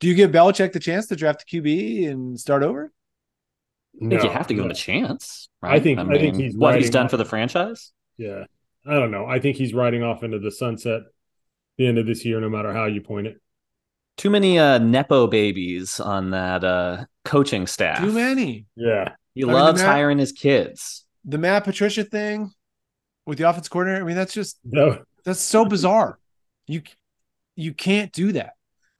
[0.00, 2.92] Do you give Belichick the chance to draft a QB and start over?
[3.96, 4.66] I think no, you have to give no.
[4.66, 5.74] him a chance, right?
[5.74, 7.10] I think I, mean, I think he's what he's done off.
[7.10, 7.92] for the franchise.
[8.16, 8.44] Yeah,
[8.86, 9.26] I don't know.
[9.26, 11.02] I think he's riding off into the sunset
[11.76, 13.40] the end of this year, no matter how you point it.
[14.16, 18.00] Too many uh nepo babies on that uh coaching staff.
[18.00, 18.66] Too many.
[18.76, 19.14] Yeah.
[19.34, 21.04] He I loves mean, Matt, hiring his kids.
[21.24, 22.52] The Matt Patricia thing
[23.26, 24.02] with the offense coordinator.
[24.04, 25.02] I mean, that's just no.
[25.24, 26.18] That's so bizarre.
[26.66, 26.82] You
[27.56, 28.54] you can't do that.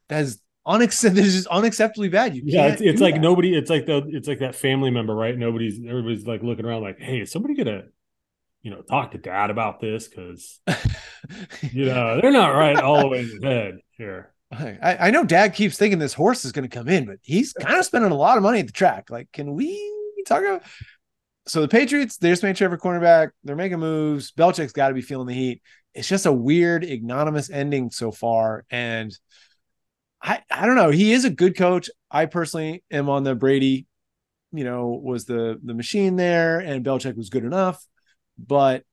[0.09, 1.22] as unacceptable.
[1.22, 2.35] This is unacceptably bad.
[2.35, 3.20] You yeah, it's, it's like that.
[3.20, 3.55] nobody.
[3.57, 5.37] It's like the it's like that family member, right?
[5.37, 7.83] Nobody's everybody's like looking around, like, hey, is somebody gonna
[8.62, 10.61] you know talk to dad about this because
[11.72, 14.32] you know they're not right all the way in the head here.
[14.53, 17.53] I, I know dad keeps thinking this horse is going to come in, but he's
[17.61, 19.11] kind of spending a lot of money at the track.
[19.11, 20.62] Like, can we talk about?
[21.47, 23.31] So the Patriots, they just made Trevor cornerback.
[23.43, 24.31] They're making moves.
[24.33, 25.62] Belichick's got to be feeling the heat.
[25.95, 28.65] It's just a weird, ignominious ending so far.
[28.71, 29.17] And
[30.23, 30.91] I, I don't know.
[30.91, 31.91] He is a good coach.
[32.11, 33.87] I personally am on the Brady,
[34.53, 37.85] you know, was the the machine there, and Belichick was good enough,
[38.38, 38.85] but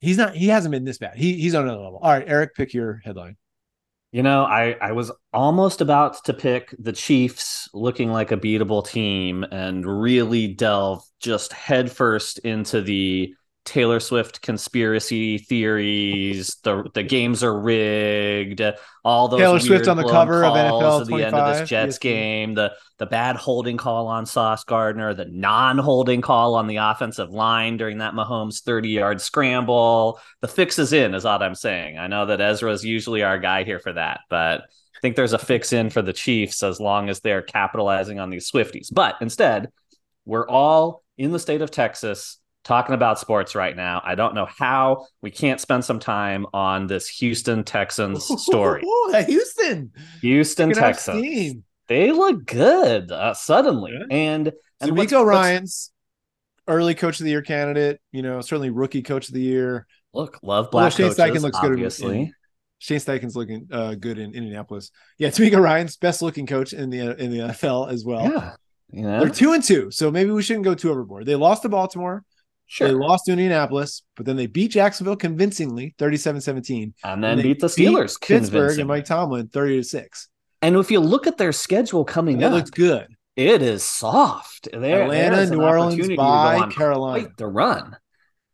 [0.00, 0.34] he's not.
[0.34, 1.16] He hasn't been this bad.
[1.16, 2.00] He he's on another level.
[2.02, 3.36] All right, Eric, pick your headline.
[4.10, 8.86] You know, I, I was almost about to pick the Chiefs looking like a beatable
[8.86, 13.34] team and really delve just headfirst into the
[13.68, 16.56] Taylor Swift conspiracy theories.
[16.64, 18.62] The the games are rigged.
[19.04, 21.98] All those Taylor Swift on the cover of NFL at the end of this Jets
[21.98, 22.54] game.
[22.54, 25.12] The the bad holding call on Sauce Gardner.
[25.12, 30.18] The non holding call on the offensive line during that Mahomes thirty yard scramble.
[30.40, 31.98] The fix is in, is all I'm saying.
[31.98, 35.34] I know that Ezra is usually our guy here for that, but I think there's
[35.34, 38.88] a fix in for the Chiefs as long as they're capitalizing on these Swifties.
[38.90, 39.68] But instead,
[40.24, 44.02] we're all in the state of Texas talking about sports right now.
[44.04, 48.82] I don't know how we can't spend some time on this Houston Texans story.
[48.86, 51.62] Ooh, Houston, Houston Texans.
[51.88, 54.04] They look good uh, suddenly, yeah.
[54.10, 55.90] and and Rico Ryan's
[56.66, 58.00] early coach of the year candidate.
[58.12, 59.86] You know, certainly rookie coach of the year.
[60.12, 61.18] Look, love black well, Shane coaches.
[61.18, 62.08] Steichen looks obviously.
[62.08, 62.20] good.
[62.20, 62.32] In,
[62.80, 64.90] Shane Steichen's looking uh, good in Indianapolis.
[65.18, 68.30] Yeah, DeMeco Ryans best looking coach in the in the NFL as well.
[68.30, 68.54] Yeah.
[68.90, 69.20] Yeah.
[69.20, 71.26] They're two and two, so maybe we shouldn't go too overboard.
[71.26, 72.24] They lost to Baltimore.
[72.70, 72.88] Sure.
[72.88, 76.92] They lost to Indianapolis, but then they beat Jacksonville convincingly, 37-17.
[77.02, 80.28] And then and beat the Steelers beat Pittsburgh and Mike Tomlin 30 to 6.
[80.60, 83.06] And if you look at their schedule coming up, it looks good.
[83.36, 84.68] It is soft.
[84.70, 87.28] There, Atlanta, New Orleans bye Carolina.
[87.38, 87.96] The run.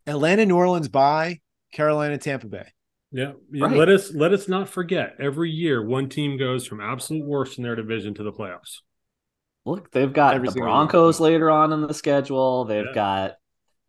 [0.06, 1.40] Atlanta, New Orleans bye
[1.72, 2.66] Carolina, Tampa Bay.
[3.10, 3.32] Yeah.
[3.50, 3.76] Right.
[3.76, 7.64] Let us let us not forget every year one team goes from absolute worst in
[7.64, 8.80] their division to the playoffs.
[9.64, 12.64] Look, they've got every the Broncos later on in the schedule.
[12.64, 12.94] They've yeah.
[12.94, 13.32] got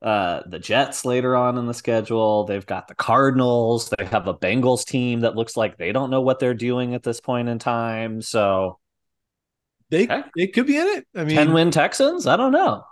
[0.05, 2.43] uh, the Jets later on in the schedule.
[2.43, 3.91] They've got the Cardinals.
[3.97, 7.01] They have a Bengals team that looks like they don't know what they're doing at
[7.01, 8.21] this point in time.
[8.21, 8.77] So
[9.89, 10.21] they okay.
[10.37, 11.07] they could be in it.
[11.15, 12.27] I mean, ten win Texans.
[12.27, 12.83] I don't know.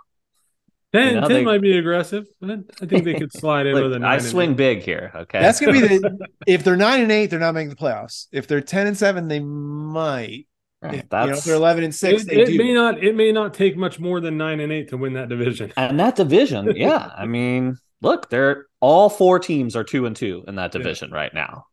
[0.92, 2.24] 10, you know, 10 they, might be aggressive.
[2.40, 5.10] I think they could slide in with a I swing big here.
[5.14, 5.40] Okay.
[5.40, 8.26] That's gonna be the if they're nine and eight, they're not making the playoffs.
[8.32, 10.46] If they're 10 and seven, they might.
[10.92, 12.58] If, you know, if they're eleven and six, it, they it do.
[12.58, 13.02] may not.
[13.02, 15.72] It may not take much more than nine and eight to win that division.
[15.76, 17.10] And that division, yeah.
[17.16, 21.16] I mean, look, they're all four teams are two and two in that division yeah.
[21.16, 21.66] right now.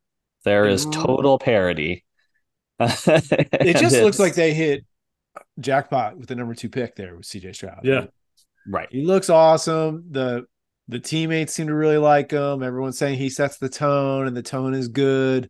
[0.43, 2.03] There is total parity.
[2.79, 4.85] it just looks like they hit
[5.59, 7.81] jackpot with the number two pick there with CJ Stroud.
[7.83, 8.05] Yeah,
[8.67, 8.87] right.
[8.91, 10.05] He looks awesome.
[10.09, 10.45] the
[10.87, 12.63] The teammates seem to really like him.
[12.63, 15.49] Everyone's saying he sets the tone, and the tone is good.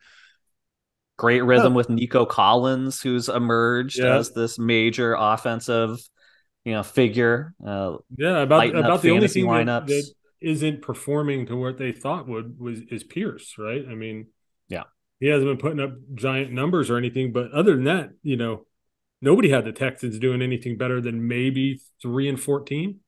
[1.21, 4.15] Great rhythm with Nico Collins, who's emerged yeah.
[4.15, 5.99] as this major offensive,
[6.65, 7.53] you know, figure.
[7.63, 12.27] Uh, yeah, about about the only thing that, that isn't performing to what they thought
[12.27, 13.85] would was is Pierce, right?
[13.87, 14.29] I mean,
[14.67, 14.85] yeah,
[15.19, 18.65] he hasn't been putting up giant numbers or anything, but other than that, you know,
[19.21, 23.01] nobody had the Texans doing anything better than maybe three and fourteen.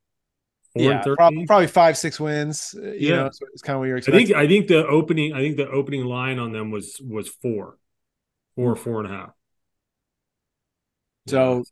[0.76, 2.76] yeah, probably, probably, five, six wins.
[2.80, 4.22] You yeah, know, so it's kind of what you're expecting.
[4.24, 7.28] I think I think the opening I think the opening line on them was was
[7.28, 7.80] four
[8.56, 9.30] four, four and a half.
[11.28, 11.64] So,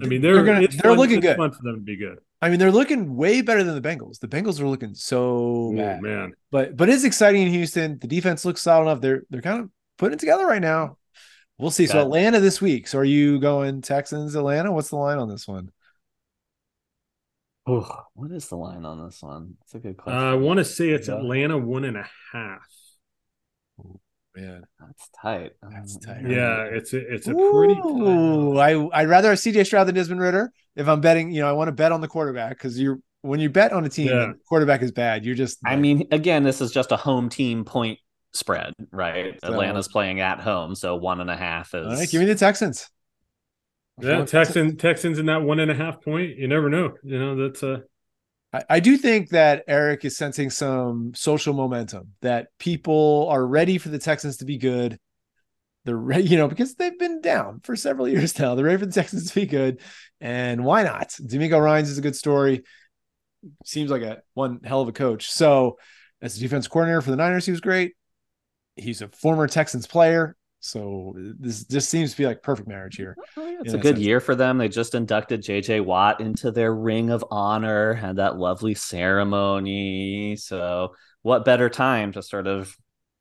[0.00, 1.36] I mean, they're, they're gonna they're fun, looking good.
[1.36, 2.18] Fun for them to be good.
[2.40, 4.20] I mean, they're looking way better than the Bengals.
[4.20, 6.32] The Bengals are looking so bad, man.
[6.50, 7.98] But but it's exciting in Houston.
[7.98, 9.00] The defense looks solid enough.
[9.00, 10.98] They're they're kind of putting it together right now.
[11.58, 11.86] We'll see.
[11.86, 12.86] So Atlanta this week.
[12.86, 14.72] So are you going Texans Atlanta?
[14.72, 15.72] What's the line on this one?
[17.66, 19.56] Oh, what is the line on this one?
[19.64, 20.22] It's a good question.
[20.22, 22.66] Uh, I want to say it's Atlanta one and a half
[24.40, 25.52] man, that's tight.
[25.62, 26.30] That's um, tight.
[26.30, 27.74] Yeah, it's a it's a pretty.
[27.74, 31.48] Ooh, I I'd rather have CJ Stroud than Desmond Ridder If I'm betting, you know,
[31.48, 34.08] I want to bet on the quarterback because you're when you bet on a team,
[34.08, 34.32] yeah.
[34.48, 35.24] quarterback is bad.
[35.24, 35.62] You're just.
[35.64, 37.98] Like, I mean, again, this is just a home team point
[38.32, 39.38] spread, right?
[39.42, 41.86] So, Atlanta's playing at home, so one and a half is.
[41.86, 42.88] All right, give me the Texans.
[44.00, 46.36] Yeah, Texans Texans in that one and a half point.
[46.36, 46.94] You never know.
[47.02, 47.82] You know that's a.
[48.52, 53.90] I, do think that Eric is sensing some social momentum that people are ready for
[53.90, 54.98] the Texans to be good.
[55.84, 58.54] They're ready, you know, because they've been down for several years now.
[58.54, 59.80] They're ready for the Texans to be good.
[60.20, 61.10] And why not?
[61.10, 62.64] DeMeco Ryans is a good story.
[63.64, 65.30] Seems like a one hell of a coach.
[65.30, 65.78] So,
[66.20, 67.94] as a defense coordinator for the Niners, he was great.
[68.76, 70.36] He's a former Texans player.
[70.60, 73.16] So this just seems to be like perfect marriage here.
[73.36, 74.04] Oh, yeah, it's a good sense.
[74.04, 74.58] year for them.
[74.58, 80.36] They just inducted JJ Watt into their ring of honor, had that lovely ceremony.
[80.36, 82.76] So what better time to sort of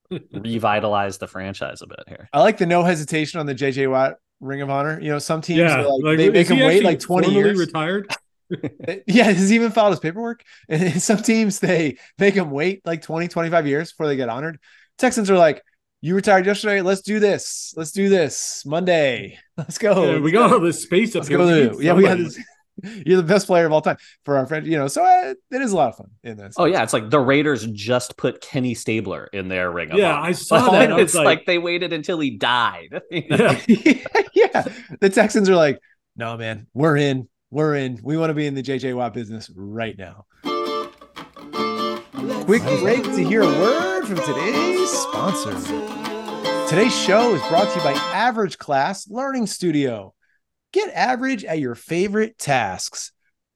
[0.32, 2.30] revitalize the franchise a bit here?
[2.34, 5.00] I like the no hesitation on the JJ Watt ring of honor.
[5.00, 7.60] You know, some teams yeah, like, like, they make him wait like 20 years.
[7.60, 8.12] Retired.
[9.08, 10.44] yeah, has he even filed his paperwork?
[10.70, 14.60] And some teams they make him wait like 20, 25 years before they get honored.
[14.98, 15.64] Texans are like,
[16.02, 16.82] you retired yesterday.
[16.82, 17.74] Let's do this.
[17.76, 19.40] Let's do this Monday.
[19.58, 20.14] Let's go.
[20.14, 21.38] Yeah, we got all this space up Let's here.
[21.38, 22.40] Go yeah, we had this.
[23.06, 24.68] You're the best player of all time for our friend.
[24.68, 26.54] You know, so uh, it is a lot of fun in this.
[26.60, 29.90] Oh yeah, it's like the Raiders just put Kenny Stabler in their ring.
[29.94, 30.92] Yeah, I saw that.
[31.00, 31.26] it's like...
[31.26, 31.46] like...
[31.48, 33.02] they waited until he died.
[33.10, 33.60] yeah.
[34.36, 34.68] yeah,
[35.00, 35.80] the Texans are like,
[36.16, 37.28] no man, we're in.
[37.50, 38.00] We're in.
[38.04, 40.26] We want to be in the JJ Watt business right now.
[42.46, 43.48] Quick break to hear a
[44.08, 45.52] from today's sponsor.
[46.70, 50.14] Today's show is brought to you by Average Class Learning Studio.
[50.72, 53.12] Get average at your favorite tasks.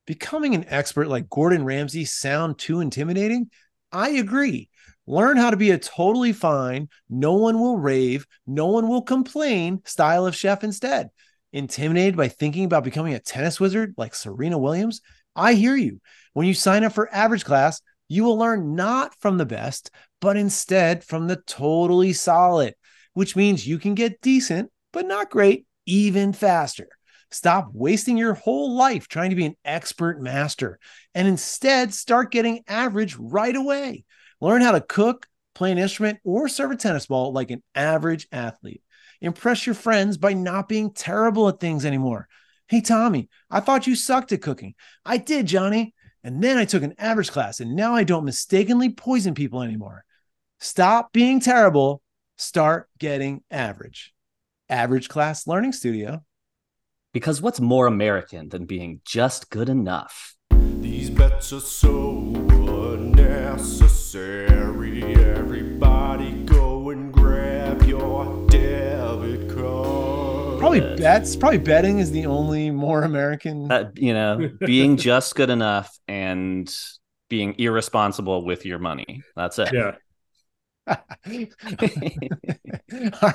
[0.06, 3.50] Becoming an expert like Gordon Ramsay sound too intimidating?
[3.94, 4.68] I agree.
[5.08, 9.82] Learn how to be a totally fine, no one will rave, no one will complain
[9.86, 11.12] style of chef instead.
[11.54, 15.00] Intimidated by thinking about becoming a tennis wizard like Serena Williams?
[15.34, 16.02] I hear you.
[16.34, 20.38] When you sign up for Average Class, you will learn not from the best, but
[20.38, 22.76] instead from the totally solid
[23.14, 26.88] which means you can get decent, but not great, even faster.
[27.30, 30.80] Stop wasting your whole life trying to be an expert master
[31.16, 34.04] and instead start getting average right away.
[34.42, 38.28] Learn how to cook, play an instrument, or serve a tennis ball like an average
[38.32, 38.82] athlete.
[39.22, 42.28] Impress your friends by not being terrible at things anymore.
[42.68, 44.74] Hey, Tommy, I thought you sucked at cooking.
[45.06, 45.94] I did, Johnny.
[46.24, 50.04] And then I took an average class, and now I don't mistakenly poison people anymore.
[50.60, 52.02] Stop being terrible
[52.42, 54.14] start getting average.
[54.70, 56.24] Average Class Learning Studio.
[57.14, 60.36] Because what's more American than being just good enough?
[60.50, 62.34] These bets are so
[62.94, 64.61] unnecessary.
[70.62, 70.80] Card.
[70.80, 71.36] Probably bets.
[71.36, 73.72] Probably betting is the only more American.
[73.72, 76.74] Uh, you know, being just good enough and
[77.30, 79.24] being irresponsible with your money.
[79.36, 79.74] That's it.
[79.74, 79.96] Yeah.
[80.88, 80.98] All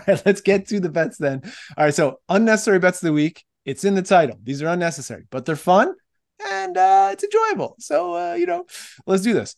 [0.07, 1.43] right, let's get to the bets then.
[1.77, 3.45] All right, so unnecessary bets of the week.
[3.65, 4.39] It's in the title.
[4.43, 5.95] These are unnecessary, but they're fun
[6.45, 7.77] and uh, it's enjoyable.
[7.79, 8.67] So uh, you know,
[9.07, 9.57] let's do this.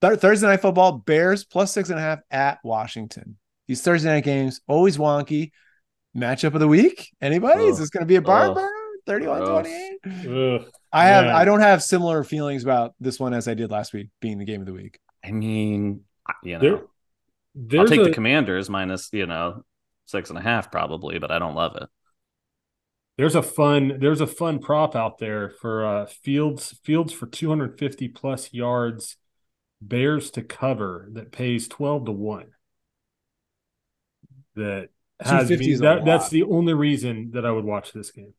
[0.00, 3.36] Th- Thursday night football: Bears plus six and a half at Washington.
[3.66, 5.52] These Thursday night games always wonky.
[6.16, 7.10] Matchup of the week.
[7.20, 7.64] Anybody?
[7.64, 8.70] Is this going to be a bar burner?
[9.06, 10.68] 31 28.
[10.92, 14.08] I have I don't have similar feelings about this one as I did last week
[14.20, 14.98] being the game of the week.
[15.24, 16.02] I mean,
[16.42, 16.86] you know,
[17.54, 19.64] there, I'll take a, the Commanders minus you know
[20.06, 21.88] six and a half probably, but I don't love it.
[23.16, 28.08] There's a fun there's a fun prop out there for uh, Fields Fields for 250
[28.08, 29.16] plus yards,
[29.80, 32.50] Bears to cover that pays 12 to one.
[34.56, 34.88] That
[35.20, 38.34] has me, that, that's the only reason that I would watch this game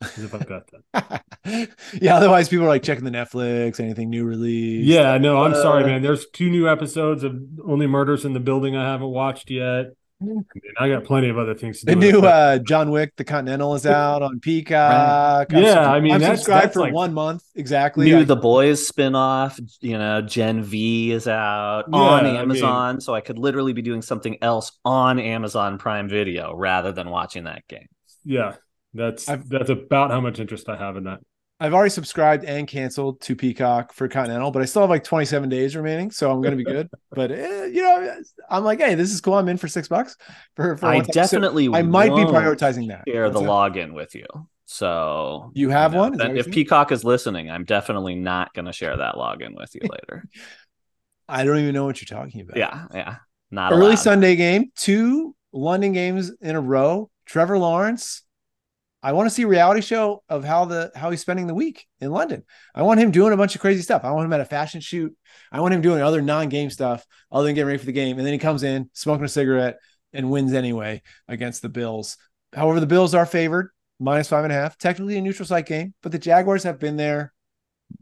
[0.00, 1.70] if I've got that.
[2.00, 4.86] yeah, otherwise people are like checking the Netflix, anything new release.
[4.86, 6.02] Yeah, no, I'm uh, sorry, man.
[6.02, 9.92] There's two new episodes of Only Murders in the Building I haven't watched yet.
[10.20, 10.44] I, mean,
[10.78, 11.94] I got plenty of other things to do.
[11.94, 15.52] The new uh, John Wick, The Continental, is out on Peacock.
[15.52, 18.04] I'm yeah, I mean, I'm that's, subscribed that's for like one month exactly.
[18.04, 22.92] New I, The Boys spinoff, you know, Gen V is out yeah, on Amazon, I
[22.92, 27.08] mean, so I could literally be doing something else on Amazon Prime Video rather than
[27.08, 27.88] watching that game.
[28.24, 28.56] Yeah,
[28.92, 31.20] that's I've, that's about how much interest I have in that.
[31.62, 35.50] I've already subscribed and canceled to Peacock for Continental, but I still have like 27
[35.50, 36.88] days remaining, so I'm going to be good.
[37.10, 38.16] but eh, you know,
[38.48, 39.34] I'm like, hey, this is cool.
[39.34, 40.16] I'm in for six bucks.
[40.56, 43.04] For, for I definitely, so I might be prioritizing that.
[43.06, 44.24] Share the login with you.
[44.64, 46.36] So you have you know, one.
[46.36, 50.24] If Peacock is listening, I'm definitely not going to share that login with you later.
[51.28, 52.56] I don't even know what you're talking about.
[52.56, 53.16] Yeah, yeah.
[53.50, 53.94] Not early allowed.
[53.96, 57.10] Sunday game, two London games in a row.
[57.26, 58.22] Trevor Lawrence
[59.02, 61.86] I want to see a reality show of how the how he's spending the week
[62.00, 62.44] in London.
[62.74, 64.04] I want him doing a bunch of crazy stuff.
[64.04, 65.16] I want him at a fashion shoot.
[65.50, 68.18] I want him doing other non-game stuff other than getting ready for the game.
[68.18, 69.78] And then he comes in smoking a cigarette
[70.12, 72.18] and wins anyway against the Bills.
[72.52, 75.94] However, the Bills are favored minus five and a half, technically a neutral site game,
[76.02, 77.32] but the Jaguars have been there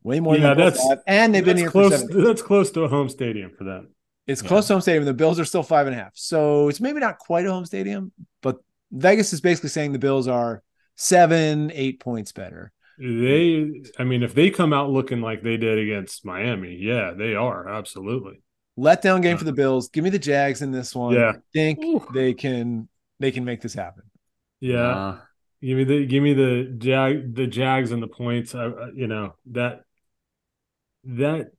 [0.02, 2.06] way more yeah, than that's, have, and they've been here close.
[2.08, 3.88] that's close to a home stadium for them.
[4.26, 4.48] It's yeah.
[4.48, 5.04] close to home stadium.
[5.04, 7.66] The Bills are still five and a half, so it's maybe not quite a home
[7.66, 8.58] stadium, but
[8.90, 10.62] Vegas is basically saying the Bills are
[10.98, 12.72] seven, eight points better.
[12.98, 17.34] They, I mean, if they come out looking like they did against Miami, yeah, they
[17.34, 18.42] are absolutely
[18.76, 19.88] letdown game for the Bills.
[19.88, 21.14] Give me the Jags in this one.
[21.14, 22.06] Yeah, I think Ooh.
[22.12, 22.88] they can
[23.20, 24.02] they can make this happen.
[24.61, 24.88] Yeah.
[24.88, 25.18] Uh,
[25.61, 28.54] Give me the give me the jag the Jags and the points.
[28.54, 29.80] I, I- you know that
[31.04, 31.52] that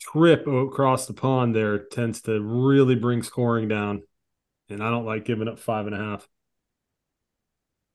[0.00, 4.02] trip across the pond there tends to really bring scoring down,
[4.68, 6.26] and I don't like giving up five and a half.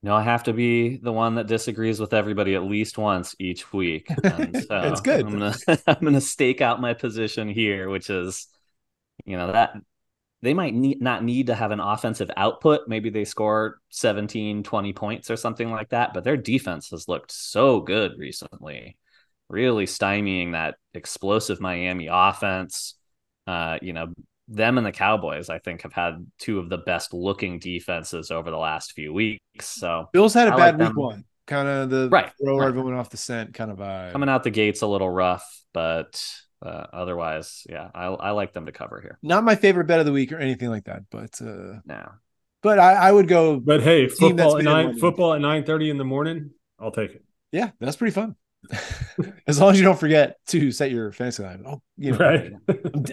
[0.02, 3.74] No, I have to be the one that disagrees with everybody at least once each
[3.74, 4.08] week.
[4.24, 5.26] And so It's good.
[5.26, 5.56] I'm gonna
[5.88, 8.48] I'm gonna stake out my position here, which is,
[9.26, 9.74] you know, that
[10.42, 12.88] they might need, not need to have an offensive output.
[12.88, 17.32] Maybe they score 17, 20 points or something like that, but their defense has looked
[17.32, 18.98] so good recently,
[19.50, 22.96] really stymieing that explosive Miami offense.
[23.48, 24.14] Uh, you know,
[24.50, 28.50] them and the Cowboys, I think, have had two of the best looking defenses over
[28.52, 29.40] the last few weeks.
[29.62, 30.96] So Bills had a I bad like week them.
[30.96, 32.68] one, kind of the Right, throw right.
[32.68, 34.12] everyone off the scent kind of vibe.
[34.12, 36.24] coming out the gates a little rough, but
[36.62, 39.18] uh, otherwise, yeah, I, I like them to cover here.
[39.22, 42.16] Not my favorite bet of the week or anything like that, but uh, Now,
[42.62, 43.60] but I, I would go.
[43.60, 45.00] But hey, football at nine winning.
[45.00, 47.24] football at nine thirty in the morning, I'll take it.
[47.52, 48.36] Yeah, that's pretty fun.
[49.48, 51.64] As long as you don't forget to set your fantasy line.
[51.66, 52.54] Oh, you know, Right?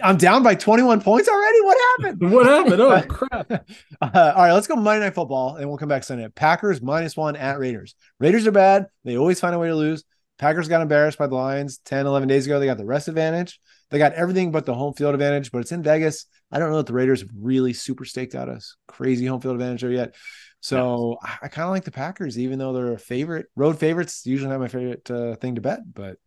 [0.03, 1.61] I'm, down by 21 points already.
[1.61, 2.31] What happened?
[2.31, 2.81] what happened?
[2.81, 3.67] Oh crap!
[3.99, 6.27] Uh, all right, let's go Monday Night Football, and we'll come back Sunday.
[6.29, 7.95] Packers minus one at Raiders.
[8.19, 8.85] Raiders are bad.
[9.03, 10.03] They always find a way to lose.
[10.37, 12.59] Packers got embarrassed by the Lions 10, 11 days ago.
[12.59, 13.59] They got the rest advantage.
[13.89, 16.25] They got everything but the home field advantage, but it's in Vegas.
[16.51, 18.75] I don't know that the Raiders have really super staked out us.
[18.87, 20.15] Crazy home field advantage there yet.
[20.61, 23.47] So I, I kind of like the Packers, even though they're a favorite.
[23.55, 26.17] Road favorites usually not my favorite uh, thing to bet, but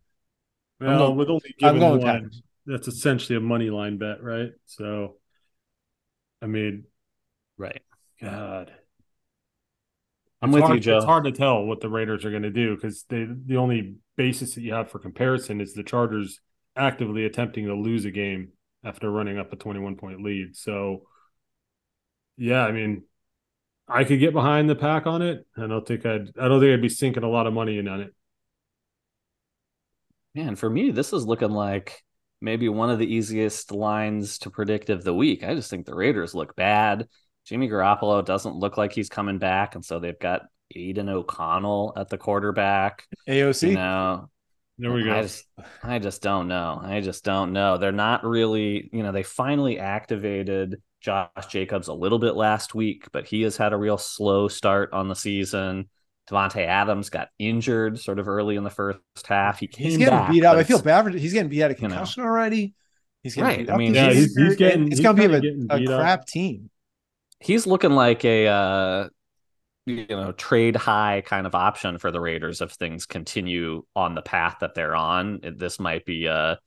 [0.81, 2.43] Well, going- with only I'm going one, Packers.
[2.67, 4.53] that's essentially a money line bet, right?
[4.67, 5.17] So,
[6.41, 6.85] I mean,
[7.59, 7.83] right.
[8.23, 8.73] God,
[10.43, 10.97] I'm It's with hard- you, Joe.
[10.97, 13.97] It's hard to tell what the Raiders are going to do because they the only
[14.17, 16.41] basis that you have for comparison is the Chargers
[16.77, 18.53] actively attempting to lose a game
[18.85, 20.57] after running up a 21 point lead.
[20.57, 21.07] So,
[22.39, 23.03] yeah, I mean,
[23.91, 25.47] I could get behind the pack on it.
[25.57, 26.31] I don't think I'd.
[26.41, 28.15] I don't think I'd be sinking a lot of money in on it.
[30.35, 32.03] Man, for me, this is looking like
[32.41, 35.43] maybe one of the easiest lines to predict of the week.
[35.43, 37.09] I just think the Raiders look bad.
[37.47, 40.43] Jimmy Garoppolo doesn't look like he's coming back, and so they've got
[40.75, 43.07] Aidan O'Connell at the quarterback.
[43.29, 43.71] AOC.
[43.71, 44.31] You know,
[44.79, 45.15] There we go.
[45.15, 45.45] I just,
[45.83, 46.81] I just don't know.
[46.83, 47.77] I just don't know.
[47.77, 53.07] They're not really, you know, they finally activated Josh Jacobs a little bit last week,
[53.13, 55.89] but he has had a real slow start on the season.
[56.31, 59.59] Davante Adams got injured sort of early in the first half.
[59.59, 60.57] He came He's getting back, beat up.
[60.57, 61.95] I feel bad for he's getting beat out of you know.
[61.95, 62.75] concussion already.
[63.23, 65.35] He's getting Right, beat I mean, this Yeah, he's- he's getting- it's he's gonna be
[65.35, 66.01] a, a beat up.
[66.01, 66.71] crap team.
[67.41, 69.09] He's looking like a uh,
[69.87, 74.23] you know trade high kind of option for the Raiders if things continue on the
[74.23, 75.41] path that they're on.
[75.43, 76.59] It- This might be a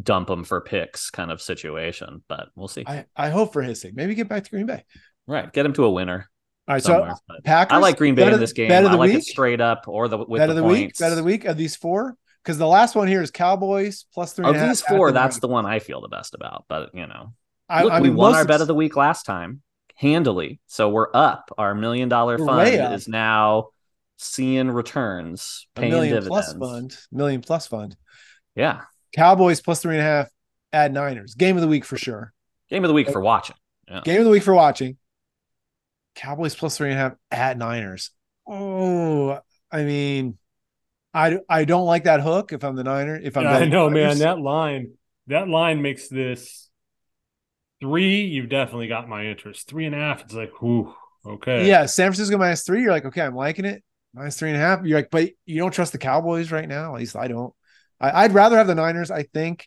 [0.00, 2.84] dump them for picks kind of situation, but we'll see.
[2.86, 3.94] I, I hope for his sake.
[3.94, 4.84] Maybe get back to Green Bay.
[5.26, 6.28] right, get him to a winner.
[6.68, 7.12] All right, so
[7.44, 7.74] Packers.
[7.74, 8.70] I like Green Bay in this game.
[8.70, 9.18] I like week.
[9.18, 10.96] it straight up or the with bet the of the week.
[10.98, 12.16] Bet of the week of these four.
[12.42, 14.46] Because the last one here is Cowboys plus three.
[14.46, 16.64] Of a these four, that's the one I feel the best about.
[16.68, 17.34] But you know,
[17.68, 19.62] I, look, I we mean, won most our of- bet of the week last time
[19.96, 21.50] handily, so we're up.
[21.58, 23.68] Our million dollar fund is now
[24.16, 26.28] seeing returns, a paying million dividends.
[26.28, 26.96] plus fund.
[27.12, 27.96] Million plus fund.
[28.56, 28.82] Yeah,
[29.14, 30.28] Cowboys plus three and a half
[30.72, 31.34] at Niners.
[31.34, 32.32] Game of the week for sure.
[32.70, 33.56] game of the week for watching.
[34.04, 34.96] Game of the week for watching.
[36.14, 38.10] Cowboys plus three and a half at Niners.
[38.46, 39.38] Oh,
[39.70, 40.38] I mean,
[41.14, 43.16] I I don't like that hook if I'm the Niner.
[43.16, 44.18] If I'm Yeah, I betting know, man.
[44.18, 44.92] That line,
[45.26, 46.70] that line makes this
[47.80, 48.22] three.
[48.22, 49.68] You've definitely got my interest.
[49.68, 50.22] Three and a half.
[50.22, 50.94] It's like, whew,
[51.26, 51.66] okay.
[51.68, 52.82] Yeah, San Francisco minus three.
[52.82, 53.82] You're like, okay, I'm liking it.
[54.14, 54.84] Minus three and a half.
[54.84, 56.94] You're like, but you don't trust the Cowboys right now.
[56.94, 57.54] At least I don't.
[58.02, 59.10] I, I'd rather have the Niners.
[59.10, 59.66] I think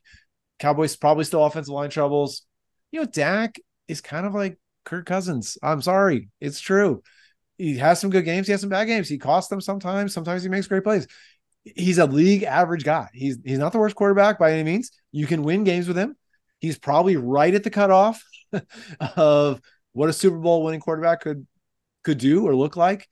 [0.60, 2.44] Cowboys probably still offensive line troubles.
[2.92, 5.58] You know, Dak is kind of like Kirk Cousins.
[5.64, 7.02] I'm sorry, it's true.
[7.58, 8.48] He has some good games.
[8.48, 9.08] He has some bad games.
[9.08, 10.14] He costs them sometimes.
[10.14, 11.08] Sometimes he makes great plays.
[11.64, 13.10] He's a league average guy.
[13.14, 14.92] He's he's not the worst quarterback by any means.
[15.12, 16.16] You can win games with him.
[16.60, 18.24] He's probably right at the cutoff
[19.18, 19.62] of
[19.94, 21.48] what a Super Bowl winning quarterback could
[22.04, 23.08] could do or look like.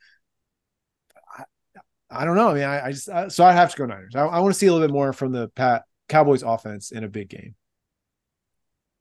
[2.14, 2.49] I, don't know.
[2.49, 4.16] I mean, I, I just I, so I have to go Niners.
[4.16, 7.03] I, I want to see a little bit more from the Pat Cowboys offense in
[7.03, 7.55] a big game.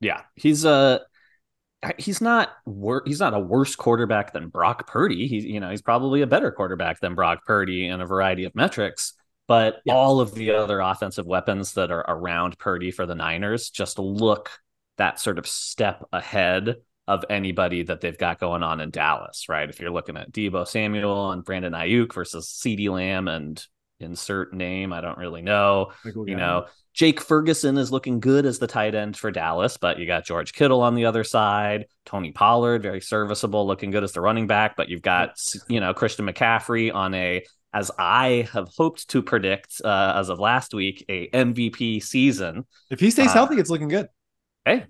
[0.00, 1.00] Yeah, he's a
[1.98, 5.28] he's not wor- he's not a worse quarterback than Brock Purdy.
[5.28, 8.54] He's you know he's probably a better quarterback than Brock Purdy in a variety of
[8.54, 9.14] metrics.
[9.48, 9.94] But Yeah.
[9.94, 14.50] all of the other offensive weapons that are around Purdy for the Niners just look
[14.98, 16.76] that sort of step ahead
[17.08, 19.68] of anybody that they've got going on in Dallas, right?
[19.68, 23.64] If you're looking at Deebo Samuel and Brandon Aiyuk versus CeeDee Lamb and
[24.02, 24.92] insert name.
[24.92, 25.92] I don't really know.
[26.04, 26.64] Michael You Gallup.
[26.66, 30.24] know, Jake Ferguson is looking good as the tight end for Dallas, but you got
[30.24, 31.86] George Kittle on the other side.
[32.04, 34.76] Tony Pollard, very serviceable, looking good as the running back.
[34.76, 35.36] But you've got,
[35.68, 40.38] you know, Christian McCaffrey on a, as I have hoped to predict uh, as of
[40.38, 42.66] last week, a MVP season.
[42.90, 44.08] if he stays uh, healthy, it's looking good.
[44.64, 44.84] Hey,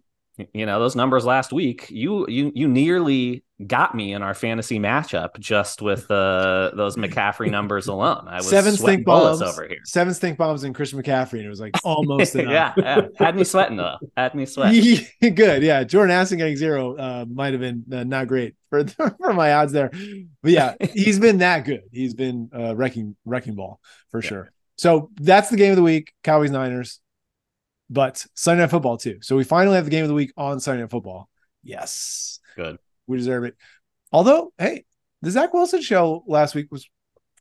[0.54, 1.90] you know those numbers last week.
[1.90, 7.50] You you you nearly got me in our fantasy matchup just with uh, those McCaffrey
[7.50, 8.26] numbers alone.
[8.26, 9.78] I was Seven stink bombs over here.
[9.84, 12.52] Seven stink bombs and Christian McCaffrey, and it was like almost enough.
[12.52, 13.96] yeah, yeah, had me sweating though.
[14.16, 15.06] Had me sweating.
[15.34, 15.84] Good, yeah.
[15.84, 18.84] Jordan Addison getting zero uh, might have been uh, not great for
[19.18, 19.90] for my odds there,
[20.42, 21.82] but yeah, he's been that good.
[21.92, 23.80] He's been uh, wrecking wrecking ball
[24.10, 24.28] for Yeah.
[24.28, 24.52] sure.
[24.76, 26.98] So that's the game of the week, Cowboys Niners,
[27.92, 29.18] but Sunday Night Football too.
[29.20, 31.28] So we finally have the game of the week on Sunday Night Football.
[31.62, 32.78] Yes, Good.
[33.06, 33.54] we deserve it.
[34.10, 34.84] Although, hey,
[35.20, 36.88] the Zach Wilson show last week was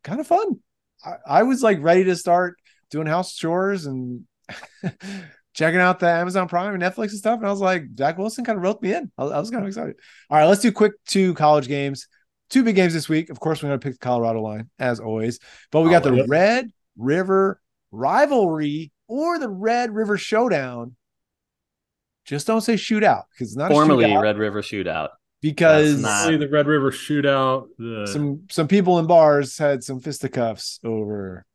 [0.04, 0.60] kind of fun.
[1.04, 2.58] I, I was like ready to start
[2.90, 4.26] doing house chores and
[5.54, 7.40] checking out the Amazon Prime and Netflix and stuff.
[7.40, 9.12] And I was like, Zach Wilson kind of roped me in.
[9.18, 9.96] I, was- I was kind of excited.
[10.30, 12.08] All right, let's do quick two college games.
[12.50, 13.30] Two big games this week.
[13.30, 15.40] Of course, we're going to pick the Colorado line as always.
[15.72, 16.30] But we got oh, the Always.
[16.30, 20.96] Red River rivalry or the Red River Showdown.
[22.24, 25.10] Just don't say shootout because it's not Formerly a Red River Shootout.
[25.42, 27.68] because That's See the Red River Shootout.
[27.78, 31.46] The some some people in bars had some fisticuffs over.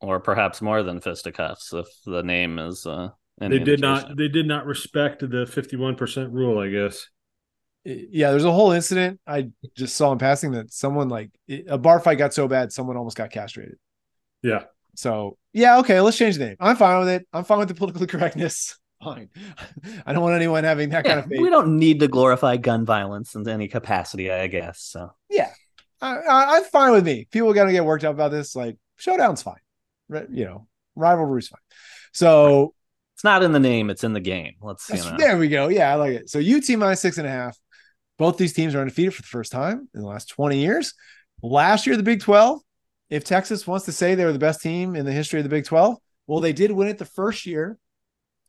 [0.00, 3.10] or perhaps more than fisticuffs if the name is uh
[3.40, 4.16] any they did not.
[4.16, 6.58] They did not respect the fifty-one percent rule.
[6.58, 7.08] I guess.
[7.84, 11.30] Yeah, there's a whole incident I just saw in passing that someone like
[11.68, 13.78] a bar fight got so bad someone almost got castrated.
[14.42, 14.64] Yeah.
[14.94, 16.56] So yeah, okay, let's change the name.
[16.60, 17.26] I'm fine with it.
[17.32, 18.78] I'm fine with the political correctness.
[19.02, 19.30] Fine.
[20.06, 21.40] I don't want anyone having that kind of faith.
[21.40, 24.80] we don't need to glorify gun violence in any capacity, I guess.
[24.80, 25.12] So
[26.00, 27.26] I, I, I'm fine with me.
[27.30, 28.54] People got to get worked up about this.
[28.54, 29.56] Like showdown's fine.
[30.08, 31.60] You know, rivalry's fine.
[32.12, 32.74] So
[33.14, 34.54] it's not in the name; it's in the game.
[34.60, 35.16] Let's you know.
[35.16, 35.68] There we go.
[35.68, 36.30] Yeah, I like it.
[36.30, 37.56] So UT minus six and a half.
[38.18, 40.94] Both these teams are undefeated for the first time in the last 20 years.
[41.42, 42.60] Last year, the Big 12,
[43.12, 45.50] if Texas wants to say they were the best team in the history of the
[45.50, 47.76] Big 12, well, they did win it the first year,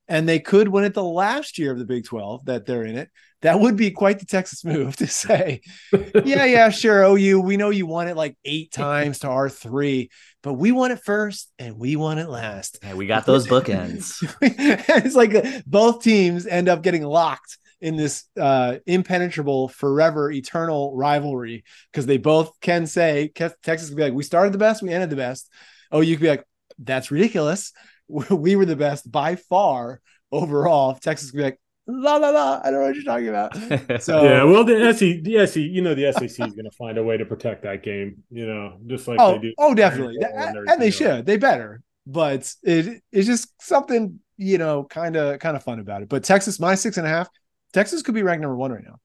[0.08, 2.96] and they could win it the last year of the Big 12 that they're in
[2.96, 3.10] it.
[3.42, 5.60] That would be quite the Texas move to say,
[5.92, 7.04] yeah, yeah, sure.
[7.04, 10.10] OU, we know you won it like eight times to our three,
[10.44, 12.80] but we won it first and we won it last.
[12.84, 14.24] Yeah, we got those bookends.
[14.42, 20.96] it's like uh, both teams end up getting locked in this uh impenetrable forever eternal
[20.96, 21.64] rivalry.
[21.92, 23.32] Because they both can say
[23.62, 25.50] texas could be like we started the best we ended the best.
[25.92, 26.46] Oh you could be like
[26.80, 27.72] that's ridiculous.
[28.10, 30.94] We were the best by far overall.
[30.96, 34.02] Texas could be like la la la i don't know what you're talking about.
[34.02, 34.44] So yeah.
[34.44, 37.18] Well, the SEC, the SEC, you know, the SEC is going to find a way
[37.18, 38.24] to protect that game.
[38.30, 39.54] You know, just like oh, they do.
[39.58, 40.18] oh definitely.
[40.18, 41.26] And and, everything they should.
[41.26, 41.82] They better.
[42.06, 46.10] But it it's just something you know kind of kind of fun about it.
[46.10, 47.30] But texas minus six and a half
[47.74, 49.00] texas could be ranked number one right now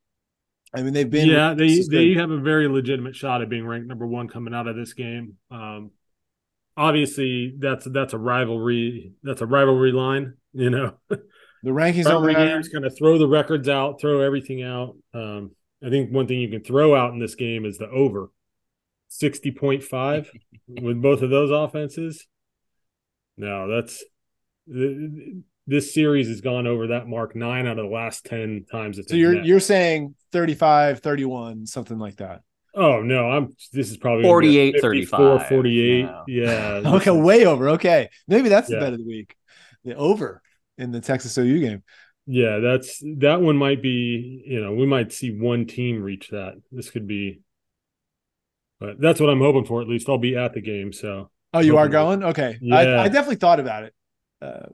[0.75, 3.89] i mean they've been yeah, they they have a very legitimate shot at being ranked
[3.89, 5.37] number one coming out of this game.
[5.51, 5.91] Um,
[6.79, 9.13] obviously, that's that's a rivalry.
[9.23, 10.35] That's a rivalry line.
[10.55, 14.97] You know, the rankings rivalry games kind of throw the records out, throw everything out.
[15.13, 15.53] Um,
[15.85, 18.31] I think one thing you can throw out in this game is the over
[19.09, 20.31] sixty point five
[20.69, 22.27] with both of those offenses.
[23.37, 24.03] No, that's
[24.73, 24.97] th-
[25.69, 28.99] this series has gone over that mark nine out of the last ten times.
[28.99, 29.45] It's so you're met.
[29.45, 32.43] you're saying 35 31 something like that
[32.75, 36.01] Oh no, I'm this is probably gonna be a 48, 54, 35, 48.
[36.05, 36.23] yeah.
[36.27, 36.83] Yeah.
[36.97, 38.81] okay is- way over okay maybe that's the Yeah.
[38.81, 39.37] bet of the week
[39.85, 40.43] the over
[40.77, 41.83] in the texas ou game
[42.27, 46.61] Yeah, that's that one might be, you know, we might see one team reach that.
[46.71, 47.41] This could be
[48.81, 50.09] but that's what I'm hoping for at least.
[50.09, 51.93] I'll be at the game, so oh you are Okay.
[51.93, 52.77] going okay Yeah.
[52.77, 53.95] I, I definitely thought about it
[54.43, 54.67] uh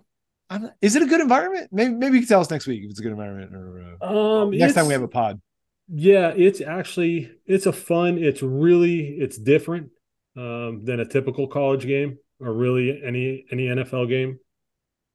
[0.54, 2.90] I'm, is it a good environment maybe maybe you can tell us next week if
[2.90, 5.40] it's a good environment or uh, um next time we have a pod
[5.88, 9.90] Yeah, it's actually it's a fun, it's really it's different
[10.36, 14.38] um than a typical college game or really any any NFL game.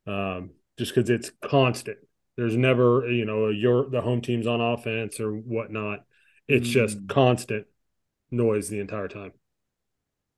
[0.07, 1.97] Um just because it's constant.
[2.37, 6.05] There's never, you know, your the home team's on offense or whatnot.
[6.47, 7.09] It's just Mm.
[7.09, 7.67] constant
[8.31, 9.33] noise the entire time.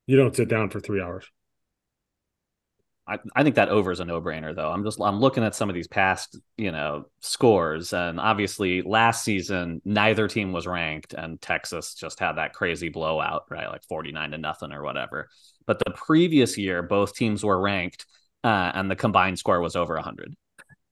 [0.05, 1.25] You don't sit down for three hours.
[3.12, 4.72] I, I think that over is a no brainer though.
[4.72, 9.26] I'm just I'm looking at some of these past you know scores, and obviously last
[9.26, 14.32] season neither team was ranked, and Texas just had that crazy blowout, right, like 49
[14.32, 15.28] to nothing or whatever.
[15.68, 18.05] But the previous year, both teams were ranked,
[18.45, 20.34] uh, and the combined score was over 100.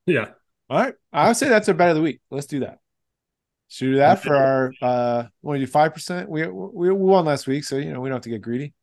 [0.05, 0.31] Yeah.
[0.69, 0.95] All right.
[1.13, 2.19] I would say that's our bet of the week.
[2.29, 2.79] Let's do that.
[3.69, 6.27] Should we do that for our uh want to do five percent?
[6.27, 8.73] We, we we won last week, so you know we don't have to get greedy.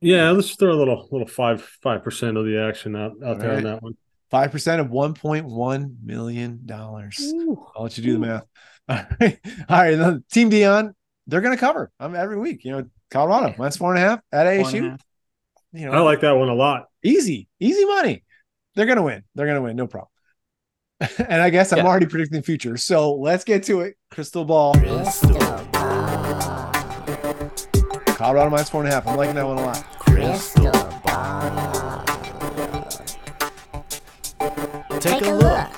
[0.00, 3.50] Yeah, let's throw a little little five five percent of the action out, out there
[3.50, 3.96] All on that one.
[4.30, 7.20] Five percent of one point one million dollars.
[7.76, 8.46] I'll let you do the math.
[8.88, 9.38] All right,
[9.68, 9.94] all right.
[9.94, 10.94] then Team Deion,
[11.28, 11.92] they're going to cover.
[12.00, 12.64] I'm every week.
[12.64, 14.90] You know, Colorado minus four and a half at Four and a ASU.
[14.90, 15.00] half.
[15.72, 16.86] You know, I like that one a lot.
[17.04, 18.24] easy, easy money.
[18.74, 19.22] They're going to win.
[19.36, 19.76] They're going to win.
[19.76, 20.08] No problem.
[21.28, 22.76] and I guess I'm already predicting the future.
[22.76, 23.96] So let's get to it.
[24.10, 24.74] Crystal ball.
[28.20, 29.06] Colorado minus four and a half.
[29.06, 29.82] I'm liking that one a lot.
[35.00, 35.70] Take a look.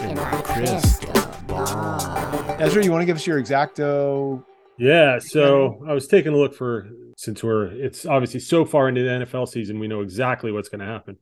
[0.00, 1.12] in my crystal
[1.48, 2.56] ball.
[2.60, 4.44] Ezra, you want to give us your exacto?
[4.78, 9.02] Yeah, so I was taking a look for since we're it's obviously so far into
[9.02, 11.18] the NFL season, we know exactly what's going to happen.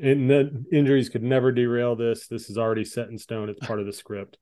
[0.00, 2.26] And the injuries could never derail this.
[2.26, 3.50] This is already set in stone.
[3.50, 4.36] It's part of the script.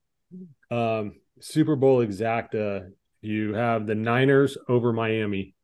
[0.71, 2.93] Um, Super Bowl exacta.
[3.23, 5.55] You have the Niners over Miami,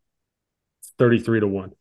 [0.99, 1.73] thirty-three to one.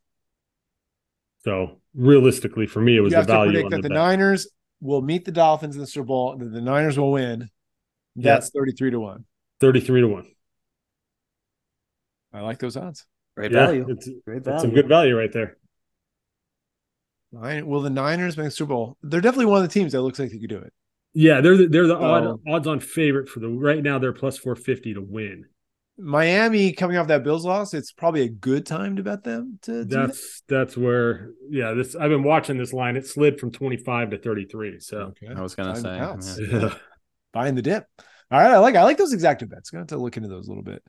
[1.43, 3.83] So realistically, for me, it was You the have to value predict on that the,
[3.83, 3.95] the bet.
[3.95, 4.47] Niners
[4.81, 7.49] will meet the Dolphins in the Super Bowl, and that the Niners will win.
[8.15, 9.25] That's 33 to 1.
[9.59, 10.27] thirty-three to one.
[12.33, 13.05] I like those odds.
[13.35, 13.85] Great Yeah, value.
[13.87, 15.57] it's, Great that's some good value right there.
[17.31, 18.97] Nine, will the Niners make the Super Bowl?
[19.03, 20.73] They're definitely one of the teams that looks like they could do it.
[21.13, 23.97] Yeah, they're the, they're the odd, odds on favorite for the right now.
[23.99, 25.45] They're plus four fifty to win.
[25.97, 29.83] Miami coming off that Bills loss, it's probably a good time to bet them to
[29.83, 30.07] do that.
[30.07, 31.73] That's that's where yeah.
[31.73, 32.95] This I've been watching this line.
[32.95, 34.79] It slid from twenty five to thirty three.
[34.79, 35.33] So Okay.
[35.35, 36.43] I was gonna Time to say.
[36.43, 36.59] yeah.
[36.61, 36.73] yeah.
[37.33, 37.85] Buying the dip.
[38.31, 38.51] All right.
[38.51, 39.69] I like I like those exacta bets.
[39.71, 40.83] Gonna have to look into those a little bit.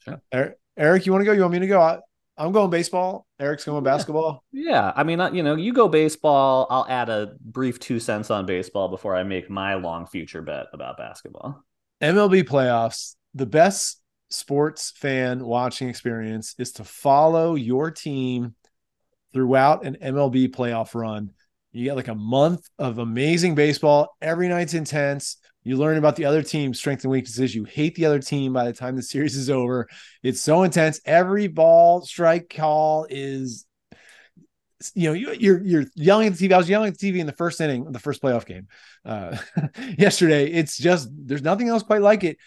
[0.00, 0.20] Sure.
[0.30, 1.32] Eric, Eric, you want to go?
[1.32, 1.80] You want me to go?
[1.80, 1.98] I,
[2.36, 3.26] I'm going baseball.
[3.38, 4.42] Eric's going basketball.
[4.52, 6.66] Yeah, I mean, uh, you know, you go baseball.
[6.70, 10.66] I'll add a brief two cents on baseball before I make my long future bet
[10.72, 11.62] about basketball.
[12.00, 14.00] MLB playoffs, the best
[14.32, 18.54] sports fan watching experience is to follow your team
[19.32, 21.30] throughout an MLB playoff run.
[21.72, 24.14] You get like a month of amazing baseball.
[24.20, 25.38] Every night's intense.
[25.64, 27.54] You learn about the other team's strengths and weaknesses.
[27.54, 29.88] You hate the other team by the time the series is over.
[30.22, 31.00] It's so intense.
[31.04, 33.66] Every ball strike call is
[34.94, 36.52] you know, you, you're you're yelling at the TV.
[36.52, 38.66] I was yelling at the TV in the first inning, the first playoff game
[39.04, 39.36] uh,
[39.98, 40.50] yesterday.
[40.50, 42.38] It's just there's nothing else quite like it.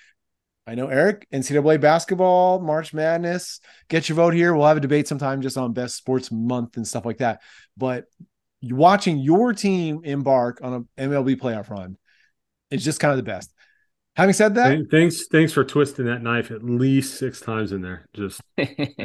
[0.68, 3.60] I know Eric, NCAA basketball, March Madness.
[3.88, 4.56] Get your vote here.
[4.56, 7.42] We'll have a debate sometime just on best sports month and stuff like that.
[7.78, 8.06] But
[8.64, 11.98] watching your team embark on an MLB playoff run
[12.72, 13.52] is just kind of the best.
[14.16, 18.08] Having said that, Thanks thanks for twisting that knife at least six times in there.
[18.14, 18.42] Just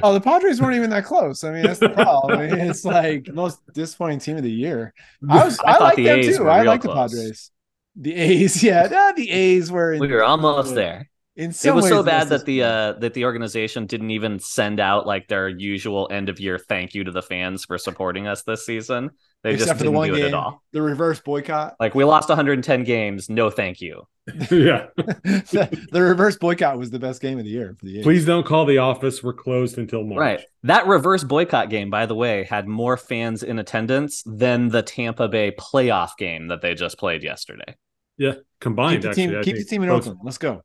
[0.02, 1.42] oh, the Padres weren't even that close.
[1.42, 2.38] I mean, that's the problem.
[2.38, 4.94] I mean, it's like the most disappointing team of the year.
[5.28, 6.48] I was, I I, like the them A's too.
[6.48, 6.94] I like the.
[6.94, 7.50] Padres.
[7.96, 9.92] The A's, yeah, yeah, the A's were.
[9.92, 11.09] In, we were almost there.
[11.36, 14.40] In some It was so bad that's that the uh, that the organization didn't even
[14.40, 18.26] send out like their usual end of year thank you to the fans for supporting
[18.26, 19.10] us this season.
[19.42, 20.62] They except just for the didn't one do it game, at all.
[20.72, 21.76] the reverse boycott.
[21.80, 24.06] Like we lost 110 games, no thank you.
[24.50, 24.88] yeah.
[24.96, 28.44] the, the reverse boycott was the best game of the year for the Please don't
[28.44, 29.22] call the office.
[29.22, 30.18] We're closed until March.
[30.18, 30.40] Right.
[30.64, 35.28] That reverse boycott game, by the way, had more fans in attendance than the Tampa
[35.28, 37.76] Bay playoff game that they just played yesterday.
[38.18, 38.34] Yeah.
[38.60, 38.96] Combined.
[38.96, 40.18] keep the actually, team, I keep the team in Oakland.
[40.22, 40.62] Let's go.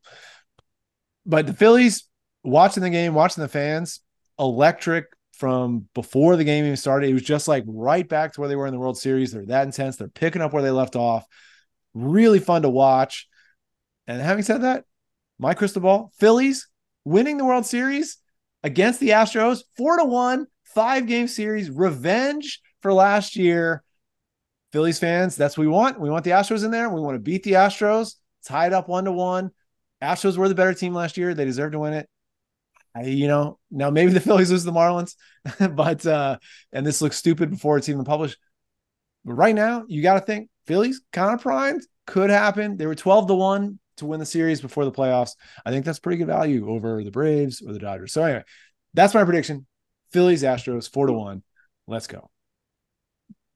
[1.26, 2.08] But the Phillies
[2.44, 4.02] watching the game, watching the fans,
[4.38, 7.10] electric from before the game even started.
[7.10, 9.32] It was just like right back to where they were in the World Series.
[9.32, 9.98] They're that intense.
[9.98, 11.26] They're picking up where they left off.
[11.94, 13.28] Really fun to watch.
[14.08, 14.86] And having said that,
[15.40, 16.68] my crystal ball, Phillies
[17.04, 18.18] winning the World Series
[18.64, 23.84] against the Astros, four to one, five game series, revenge for last year.
[24.72, 26.00] Phillies fans, that's what we want.
[26.00, 26.90] We want the Astros in there.
[26.90, 28.16] We want to beat the Astros,
[28.46, 29.52] tie it up one to one.
[30.02, 31.34] Astros were the better team last year.
[31.34, 32.10] They deserve to win it.
[32.96, 35.16] I, you know, now maybe the Phillies lose the Marlins,
[35.76, 36.38] but uh,
[36.72, 38.38] and this looks stupid before it's even published.
[39.24, 42.78] But right now, you got to think Phillies kind of primed, could happen.
[42.78, 45.32] They were 12 to 1 to win the series before the playoffs.
[45.66, 48.14] I think that's pretty good value over the Braves or the Dodgers.
[48.14, 48.44] So anyway,
[48.94, 49.66] that's my prediction.
[50.12, 51.44] Phillies, Astros, four to one.
[51.88, 52.30] Let's go.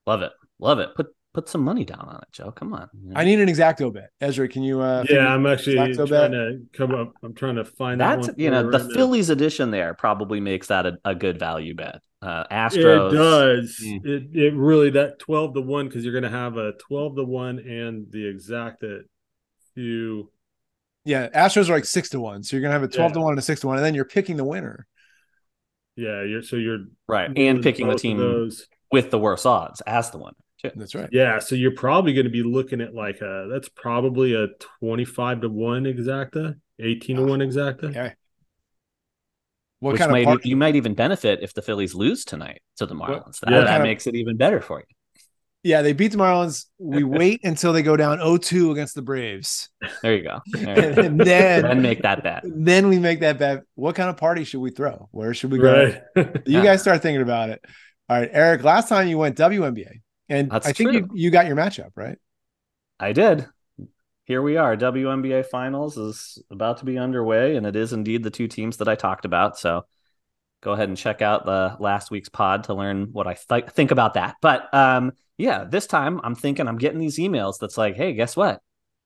[0.06, 0.32] Love it.
[0.58, 0.94] Love it.
[0.94, 2.50] Put put some money down on it, Joe.
[2.52, 2.88] Come on.
[3.14, 4.10] I need an exacto bet.
[4.20, 6.30] Ezra, can you uh Yeah, I'm actually trying bet?
[6.32, 7.12] to come up.
[7.22, 8.36] I'm trying to find that That's one.
[8.38, 8.94] you know the right now.
[8.94, 12.00] Phillies edition there probably makes that a, a good value bet.
[12.22, 13.80] Uh, It does.
[13.82, 14.06] Mm.
[14.06, 17.24] It it really that twelve to one because you're going to have a twelve to
[17.24, 19.04] one and the exact that
[19.74, 20.30] you.
[21.04, 22.42] Yeah, Astros are like six to one.
[22.42, 23.94] So you're gonna have a 12 to one and a six to one, and then
[23.94, 24.86] you're picking the winner.
[25.96, 28.66] Yeah, you're so you're right, and picking the team Those.
[28.92, 30.36] with the worst odds as the winner.
[30.62, 30.70] Too.
[30.76, 31.08] That's right.
[31.12, 34.48] Yeah, so you're probably going to be looking at like a that's probably a
[34.80, 37.84] twenty five to one exacta, eighteen to one exacta.
[37.90, 38.12] Okay.
[39.80, 40.48] What which kind might of party?
[40.50, 43.40] you might even benefit if the Phillies lose tonight to the Marlins.
[43.40, 43.58] That, yeah.
[43.60, 44.84] that Kind of- makes it even better for you.
[45.62, 46.66] yeah, they beat the Marlins.
[46.78, 49.68] We wait until they go down 0-2 against the Braves.
[50.02, 50.40] There you go.
[50.52, 52.42] There you and then and make that bet.
[52.46, 53.62] then we make that bet.
[53.74, 55.08] What kind of party should we throw?
[55.12, 55.72] Where should we go?
[55.72, 56.02] right.
[56.46, 56.62] You Yeah.
[56.64, 57.64] guys start thinking about it.
[58.08, 58.62] All right, Eric.
[58.64, 60.00] Last time you went WNBA,
[60.30, 62.16] and That's I think you, you got your matchup right.
[62.98, 63.46] I did.
[64.24, 64.76] Here we are.
[64.76, 68.88] WNBA Finals is about to be underway, and it is indeed the two teams that
[68.88, 69.58] I talked about.
[69.58, 69.84] So
[70.60, 73.90] go ahead and check out the last week's pod to learn what I th- think
[73.90, 74.36] about that.
[74.40, 78.36] But um, yeah, this time I'm thinking I'm getting these emails that's like, hey, guess
[78.36, 78.60] what?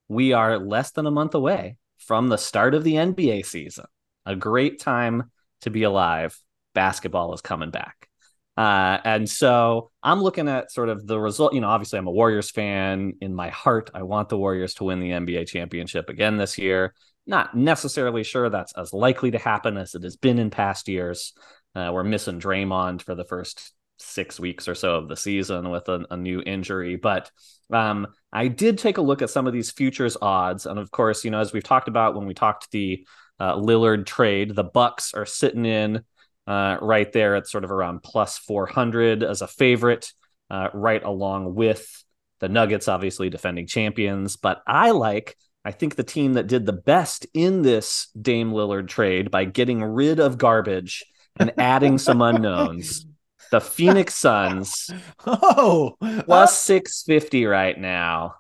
[0.09, 3.87] We are less than a month away from the start of the NBA season.
[4.27, 5.31] A great time
[5.63, 6.39] to be alive.
[6.75, 8.09] Basketball is coming back.
[8.57, 11.55] Uh, and so I'm looking at sort of the result.
[11.55, 13.15] You know, obviously, I'm a Warriors fan.
[13.21, 16.95] In my heart, I want the Warriors to win the NBA championship again this year.
[17.27, 21.33] Not necessarily sure that's as likely to happen as it has been in past years.
[21.75, 25.89] Uh, we're missing Draymond for the first six weeks or so of the season with
[25.89, 26.97] a, a new injury.
[26.97, 27.31] But
[27.73, 31.25] um, I did take a look at some of these futures odds, and of course,
[31.25, 33.07] you know, as we've talked about when we talked the
[33.41, 36.05] uh, Lillard trade, the Bucks are sitting in
[36.47, 40.13] uh, right there at sort of around plus 400 as a favorite,
[40.51, 42.05] uh, right along with
[42.41, 44.37] the Nuggets, obviously defending champions.
[44.37, 48.89] But I like, I think the team that did the best in this Dame Lillard
[48.89, 51.05] trade by getting rid of garbage
[51.37, 53.07] and adding some unknowns.
[53.51, 54.91] The Phoenix Suns
[55.27, 58.37] Oh, plus 650 right now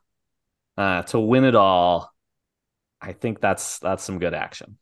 [0.77, 2.11] uh, to win it all.
[3.01, 4.79] I think that's that's some good action.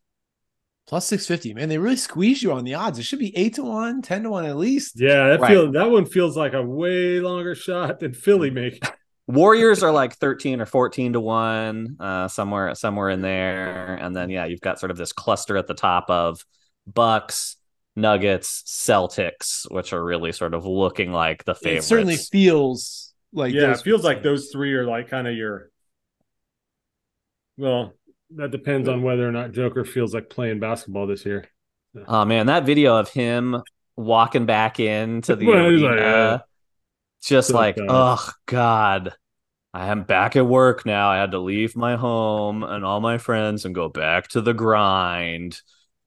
[0.93, 1.55] Plus six fifty.
[1.55, 2.99] Man, they really squeeze you on the odds.
[2.99, 5.01] It should be eight to one, 10 to one at least.
[5.01, 5.49] Yeah, that Right.
[5.49, 8.81] feel that one feels like a way longer shot than Philly making.
[9.27, 13.95] Warriors are like 13 or 14 to 1, uh, somewhere somewhere in there.
[13.95, 16.45] And then yeah, you've got sort of this cluster at the top of
[16.87, 17.57] Bucks,
[17.97, 21.87] Nuggets, Celtics, which are really sort of looking like the It favorites.
[21.87, 25.71] certainly feels like yeah, those it feels like those three are like kind of your.
[27.57, 27.95] Well,
[28.37, 31.47] that depends on whether or not Joker feels like playing basketball this year.
[32.07, 33.63] Oh man, that video of him
[33.97, 36.39] walking back into the Well, he's arena, like, uh,
[37.23, 37.89] just so like, bad.
[37.89, 39.15] oh god,
[39.75, 41.11] I am back at work now.
[41.11, 44.55] I had to leave my home and all my friends and go back to the
[44.55, 45.61] grind.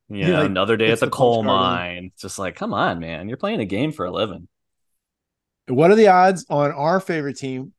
[0.10, 2.12] Yeah, He, like, another day at the the coal mine.
[2.14, 4.48] It's just like, come on, man, you're playing a game for a living.
[5.68, 7.74] What are the odds on our favorite team,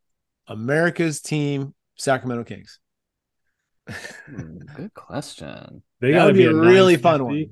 [0.48, 2.80] America's team, Sacramento Kings?
[4.26, 5.82] Hmm, good question.
[6.00, 7.50] They That got to would be be a a really fun one.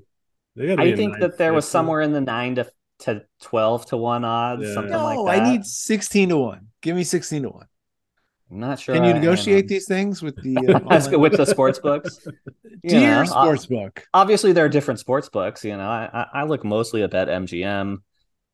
[0.56, 2.70] They gotta be I a think that there was somewhere in the nine to
[3.00, 4.74] to twelve to one odds, Yeah.
[4.74, 5.46] something No, like that.
[5.46, 6.68] I need 16 to 1.
[6.80, 7.66] Give me 16 to 1.
[8.50, 8.94] I'm not sure.
[8.94, 9.20] Can you I am.
[9.20, 12.20] negotiate these things with the uh, That's online- good with the sports books.
[12.86, 14.02] Dear know, uh, Sportsbook?
[14.12, 17.98] obviously there are different sports books you know i i, I look mostly at BetMGM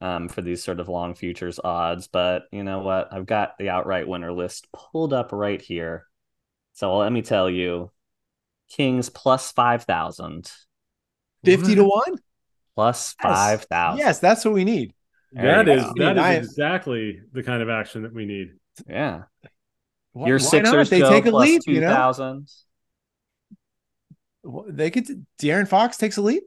[0.01, 3.70] um, for these sort of long futures odds but you know what i've got the
[3.70, 6.07] outright winner list pulled up right here
[6.72, 7.90] so let me tell you
[8.70, 10.50] kings plus 5000
[11.44, 12.02] 50 to 1?
[12.74, 13.64] plus Yes.
[13.64, 14.92] 5000 Yes, that's what we need.
[15.32, 15.92] That There you is go.
[16.04, 18.52] that is I- exactly the kind of action that we need.
[18.88, 19.22] yeah
[20.12, 21.88] Why- your why sixers They Joe, take a plus leap, you know?
[24.68, 26.44] They could De'Aaron Fox takes a leap,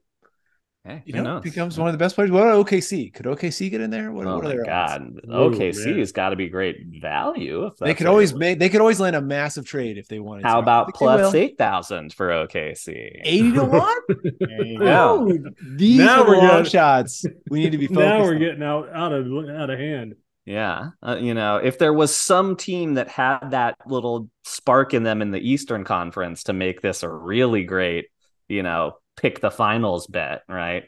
[0.85, 1.43] hey, you know, knows?
[1.43, 2.31] becomes one of the best players.
[2.31, 3.13] What about OKC?
[3.13, 4.11] Could OKC get in there?
[4.11, 5.03] What, oh what are my their odds?
[5.03, 5.99] god Oh, okc man.
[5.99, 9.15] has got to be great value if They could always make they could always land
[9.15, 10.57] a massive trade if they wanted How to.
[10.57, 11.39] I about think they plus will.
[11.39, 13.21] 8,000 for OKC?
[13.23, 13.93] 80 to 1?
[14.49, 15.09] Yeah.
[15.09, 15.37] Oh,
[15.75, 17.25] these Now are we're long getting- shots.
[17.49, 17.99] We need to be focused.
[18.05, 18.39] now we're on.
[18.39, 20.15] getting out out of out of hand.
[20.45, 20.89] Yeah.
[21.01, 25.21] Uh, you know, if there was some team that had that little spark in them
[25.21, 28.07] in the Eastern Conference to make this a really great,
[28.49, 30.85] you know, pick the finals bet, right?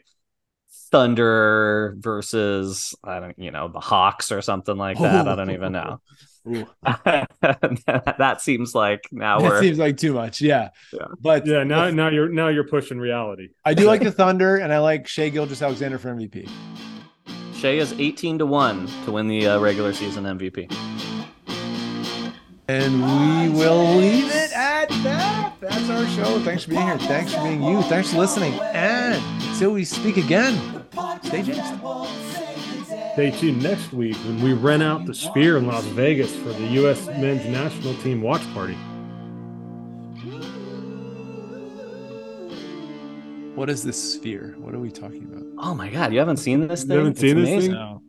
[0.90, 5.26] Thunder versus, I don't, you know, the Hawks or something like that.
[5.26, 6.00] I don't even know.
[6.86, 10.40] That seems like now that we're seems like too much.
[10.40, 10.68] Yeah.
[10.92, 11.06] Yeah.
[11.20, 13.48] But Yeah, now now you're now you're pushing reality.
[13.64, 16.48] I do like the Thunder and I like Shai Gilgeous-Alexander for MVP.
[17.54, 20.72] Shai is 18 to 1 to win the uh, regular season MVP.
[22.68, 24.45] And we will leave it
[24.90, 25.52] at that.
[25.60, 26.38] That's our show.
[26.40, 26.98] Thanks for being here.
[26.98, 27.82] Thanks for being you.
[27.82, 28.54] Thanks for listening.
[28.60, 30.54] And until we speak again,
[31.22, 31.62] stay tuned.
[33.14, 36.66] Stay tuned next week when we rent out the Sphere in Las Vegas for the
[36.80, 37.06] U.S.
[37.06, 38.76] Men's National Team watch party.
[43.54, 44.54] What is this sphere?
[44.58, 45.44] What are we talking about?
[45.66, 46.98] Oh my God, you haven't seen this thing?
[46.98, 46.98] You thing?
[46.98, 47.72] haven't It's seen this amazing.
[47.72, 48.02] thing?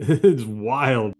[0.24, 0.30] No.
[0.30, 1.14] it's wild.